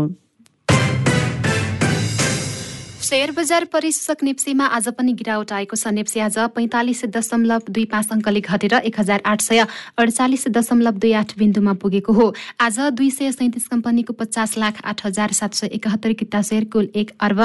शेयर 3.10 3.30
बजार 3.36 3.64
परिसूचक 3.66 4.22
नेप्सीमा 4.22 4.66
आज 4.70 4.86
पनि 4.94 5.12
गिरावट 5.18 5.52
आएको 5.52 5.76
छ। 5.76 5.90
नेप्सी 5.90 6.20
आज 6.22 6.38
पैँतालिस 6.54 7.04
दशमलव 7.10 7.62
दुई 7.68 7.84
पाँच 7.90 8.06
अङ्कले 8.12 8.40
घटेर 8.40 8.74
एक 8.86 9.00
हजार 9.00 9.20
आठ 9.26 9.40
सय 9.42 9.66
अडचालिस 9.98 10.46
दशमलव 10.54 10.94
दुई 11.02 11.12
आठ 11.18 11.34
बिन्दुमा 11.34 11.72
पुगेको 11.82 12.12
हो। 12.12 12.26
आज 12.62 12.78
दुई 12.94 13.10
सय 13.10 13.32
सैतिस 13.32 13.66
कम्पनीको 13.66 14.12
पचास 14.14 14.54
लाख 14.58 14.78
आठ 14.86 15.06
हजार 15.06 15.32
सात 15.34 15.54
सय 15.54 15.66
एकहत्तर 15.74 16.12
किता 16.22 16.42
शेयर 16.42 16.64
कुल 16.70 16.86
एक 16.94 17.10
अर्ब 17.20 17.40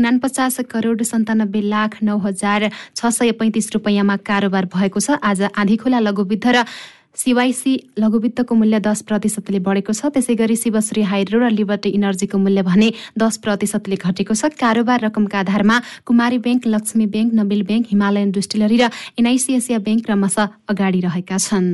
उनापचास 0.00 0.56
करोड 0.70 1.02
सन्तानब्बे 1.04 1.62
लाख 1.68 1.98
नौ 2.02 2.16
हजार 2.24 2.70
छ 2.96 3.12
सय 3.12 3.32
पैँतिस 3.36 3.72
रुपियाँमा 3.76 4.16
कारोबार 4.24 4.72
भएको 4.72 5.00
छ। 5.00 5.20
आज 5.20 5.42
आँधीखोला 5.52 6.00
लघुविद्ध 6.00 6.46
र 6.48 6.64
सिवाइसी 7.16 7.72
लघुवित्तको 7.98 8.54
मूल्य 8.54 8.78
दस 8.80 9.02
प्रतिशतले 9.02 9.58
बढेको 9.60 9.92
छ। 9.92 10.08
त्यसै 10.14 10.34
गरी 10.40 10.56
शिवश्री 10.56 11.02
हाइड्रो 11.04 11.38
र 11.40 11.50
लिबर्टी 11.52 11.88
इनर्जीको 11.92 12.38
मूल्य 12.38 12.62
भने 12.62 12.88
दस 13.18 13.36
प्रतिशतले 13.44 13.96
घटेको 14.00 14.34
छ। 14.34 14.54
कारोबार 14.56 15.00
रकमका 15.04 15.38
आधारमा 15.44 15.76
Kumari 16.06 16.38
bank 16.40 16.66
Laxmi 16.66 17.06
bank 17.12 17.30
Nabil 17.34 17.62
bank 17.68 17.86
Himalayan 17.92 18.30
distillery 18.30 18.76
र 18.80 18.84
एनआइसी 19.20 19.52
एसिया 19.52 19.78
ब्याङ्क 19.84 20.04
क्रमशः 20.06 20.48
अगाडि 20.70 21.00
रहेका 21.04 21.36
छन्। 21.36 21.68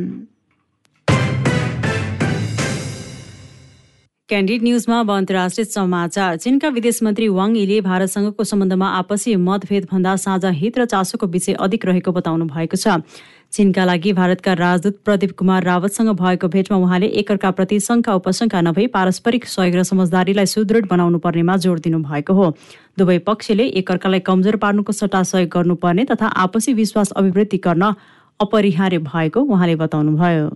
क्यान्डिड 4.29 4.63
न्युजमा 4.67 4.99
अब 5.01 5.11
अन्तर्राष्ट्रिय 5.13 5.65
समाचार। 5.71 6.37
चीनका 6.43 6.69
विदेश 6.75 6.99
मन्त्री 7.07 7.27
वाङ 7.31 7.55
यीले 7.57 7.81
भारतसँगको 7.87 8.43
सम्बन्धमा 8.43 8.89
आपसी 8.99 9.37
मतभेदभन्दा 9.39 10.13
साझा 10.19 10.51
हित 10.51 10.79
र 10.79 10.85
चासोको 10.91 11.27
विषय 11.31 11.55
अधिक 11.63 11.87
रहेको 11.87 12.11
बताउनु 12.11 12.51
भएको 12.51 12.75
छ। 12.75 13.07
चीनका 13.53 13.85
लागि 13.85 14.13
भारतका 14.13 14.53
राजदूत 14.53 14.97
प्रदीप 15.05 15.31
कुमार 15.39 15.63
रावतसँग 15.65 16.11
भएको 16.13 16.49
भेटमा 16.49 16.77
उहाँले 16.79 17.07
एकअर्काप्रति 17.21 17.79
शङ्का 17.81 18.15
उपशङ्का 18.15 18.61
नभई 18.61 18.87
पारस्परिक 18.93 19.47
सहयोग 19.47 19.75
र 19.77 19.83
समझदारीलाई 19.83 20.47
सुदृढ 20.47 20.87
बनाउनु 20.87 21.19
पर्नेमा 21.19 21.57
जोड 21.65 21.81
दिनु 21.81 21.99
भएको 22.05 22.33
हो। 22.35 22.53
दुवै 22.99 23.19
पक्षले 23.25 23.65
एकअर्कालाई 23.81 24.21
कमजोर 24.29 24.57
पार्नुको 24.61 24.93
सट्टा 24.93 25.23
सहयोग 25.23 25.51
गर्नुपर्ने 25.51 26.05
तथा 26.05 26.27
आपसी 26.45 26.73
विश्वास 26.75 27.11
अभिवृद्धि 27.17 27.59
गर्न 27.65 27.93
अपरिहार्य 28.41 28.99
भएको 29.09 29.41
उहाँले 29.41 29.77
बताउनुभयो। 29.77 30.47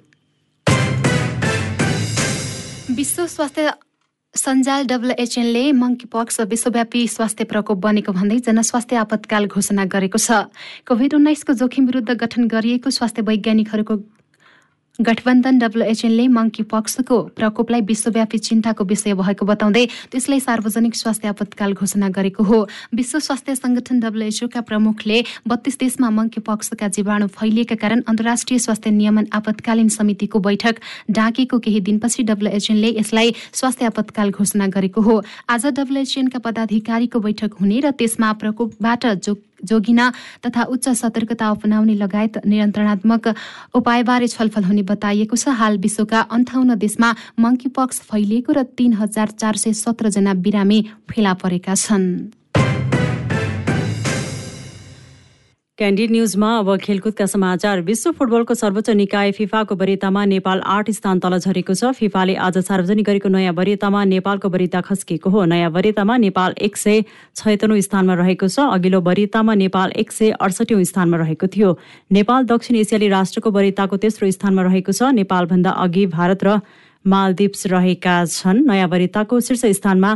विश्व 2.96 3.26
स्वास्थ्य 3.26 3.72
सञ्जाल 4.34 4.84
डब्लुएचएनले 4.86 5.62
मङ्कीपक्स 5.72 6.40
विश्वव्यापी 6.50 7.00
स्वास्थ्य 7.08 7.44
प्रकोप 7.44 7.78
बनेको 7.78 8.12
भन्दै 8.12 8.38
जनस्वास्थ्य 8.46 8.96
आपतकाल 8.96 9.46
घोषणा 9.46 9.84
गरेको 9.84 10.18
छ। 10.18 10.46
कोभिड 10.86 11.14
उन्नाइसको 11.14 11.52
जोखिम 11.52 11.86
विरुद्ध 11.86 12.10
गठन 12.14 12.46
गरिएको 12.46 12.90
स्वास्थ्य 12.90 13.22
वैज्ञानिकहरूको 13.26 13.96
गठबन्धन 14.98 15.58
डब्लुएचएनले 15.58 16.26
मङ्की 16.28 16.62
पक्सको 16.68 17.16
प्रकोपलाई 17.32 17.80
विश्वव्यापी 17.82 18.38
चिन्ताको 18.38 18.84
विषय 18.84 19.14
भएको 19.14 19.46
बताउँदै 19.46 19.84
त्यसलाई 20.12 20.40
सार्वजनिक 20.40 20.94
स्वास्थ्य 20.96 21.28
आपतकाल 21.28 21.72
घोषणा 21.72 22.08
गरेको 22.10 22.44
हो। 22.44 22.58
विश्व 22.94 23.18
स्वास्थ्य 23.18 23.54
संगठन 23.54 24.00
डब्लुएचओका 24.00 24.60
प्रमुखले 24.60 25.22
बत्तीस 25.48 25.78
देशमा 25.80 26.10
मङ्की 26.10 26.40
पक्सका 26.40 26.88
जीवाणु 26.90 27.26
फैलिएका 27.32 27.76
कारण 27.80 28.02
अन्तर्राष्ट्रिय 28.04 28.58
स्वास्थ्य 28.58 28.90
नियमन 28.90 29.26
आपतकालीन 29.32 29.88
समितिको 29.88 30.38
बैठक 30.38 30.80
डाकेको 31.10 31.58
केही 31.58 31.80
दिनपछि 31.80 32.22
डब्लुएचएनले 32.28 32.90
यसलाई 32.98 33.34
स्वास्थ्य 33.52 33.86
आपतकाल 33.86 34.30
घोषणा 34.30 34.66
गरेको 34.68 35.00
हो। 35.00 35.22
आज 35.48 35.66
डब्लुएचएनका 35.80 36.38
पदाधिकारीको 36.44 37.20
बैठक 37.20 37.54
हुने 37.60 37.80
र 37.80 37.90
त्यसमा 37.96 38.32
प्रकोपबाट 38.42 39.06
जो 39.24 39.34
जोगिन 39.64 40.00
तथा 40.46 40.62
उच्च 40.64 40.88
सतर्कता 40.88 41.48
अपनाउने 41.48 41.94
लगायत 41.94 42.46
नियन्त्रणात्मक 42.46 43.24
उपायबारे 43.74 44.28
छलफल 44.28 44.64
हुने 44.64 44.82
बताइएको 44.88 45.36
छ। 45.36 45.48
हाल 45.60 45.78
विश्वका 45.78 46.20
अन्ठाउन्न 46.30 46.74
देशमा 46.78 47.14
मङ्कीपक्स 47.38 48.00
फैलिएको 48.10 48.52
र 48.52 48.62
तीन 48.76 48.92
हजार 48.96 49.28
चार 49.36 49.56
सय 49.56 49.72
सत्रजना 49.76 50.34
बिरामी 50.34 50.78
फेला 51.10 51.32
परेका 51.34 51.74
छन्। 51.76 52.39
क्यान्डिड 55.80 56.10
न्युजमा 56.10 56.48
अब 56.58 56.76
खेलकुदका 56.76 57.26
समाचार। 57.26 57.80
विश्व 57.80 58.10
फुटबलको 58.12 58.54
सर्वोच्च 58.54 58.90
निकाय 58.90 59.30
फिफाको 59.32 59.74
वरियतामा 59.74 60.24
नेपाल 60.24 60.60
आठ 60.60 60.90
स्थान 60.92 61.18
तल 61.18 61.36
झरेको 61.38 61.72
छ। 61.72 61.96
फिफाले 61.96 62.34
आज 62.36 62.58
सार्वजनिक 62.60 63.06
गरेको 63.06 63.28
नयाँ 63.32 63.54
वरियतामा 63.56 64.04
नेपालको 64.04 64.48
वरियता 64.52 64.80
खस्किएको 64.84 65.30
हो। 65.30 65.44
नयाँ 65.48 65.70
वरियतामा 65.72 66.16
नेपाल 66.20 66.54
एक 66.60 66.76
सय 66.76 67.00
छयत्तरौँ 67.36 67.80
स्थानमा 67.80 68.14
रहेको 68.20 68.48
छ। 68.52 68.68
अघिल्लो 68.76 69.00
वरियतामा 69.00 69.54
नेपाल 69.56 69.96
एक 69.96 70.12
सय 70.12 70.36
अडसठौँ 70.36 70.84
स्थानमा 70.84 71.16
रहेको 71.16 71.46
थियो। 71.48 71.70
नेपाल 72.12 72.44
दक्षिण 72.52 72.76
एसियाली 72.76 73.08
राष्ट्रको 73.08 73.48
वरियताको 73.50 73.96
तेस्रो 74.04 74.30
स्थानमा 74.36 74.68
रहेको 74.68 74.92
छ। 74.92 75.16
नेपालभन्दा 75.16 75.70
अघि 75.80 76.06
भारत 76.12 76.44
र 76.44 76.60
मालदिप्स 77.08 77.66
रहेका 77.72 78.20
छन्। 78.28 78.64
नयाँ 78.68 78.88
वरियताको 78.92 79.40
शीर्ष 79.40 79.64
स्थानमा 79.80 80.10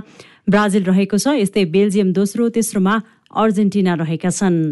ब्राजिल 0.44 0.84
रहेको 0.92 1.16
छ। 1.16 1.40
यस्तै 1.40 1.64
बेल्जियम 1.72 2.12
दोस्रो 2.12 2.52
तेस्रोमा 2.52 3.00
अर्जेन्टिना 3.32 3.94
रहेका 3.96 4.30
छन्। 4.30 4.64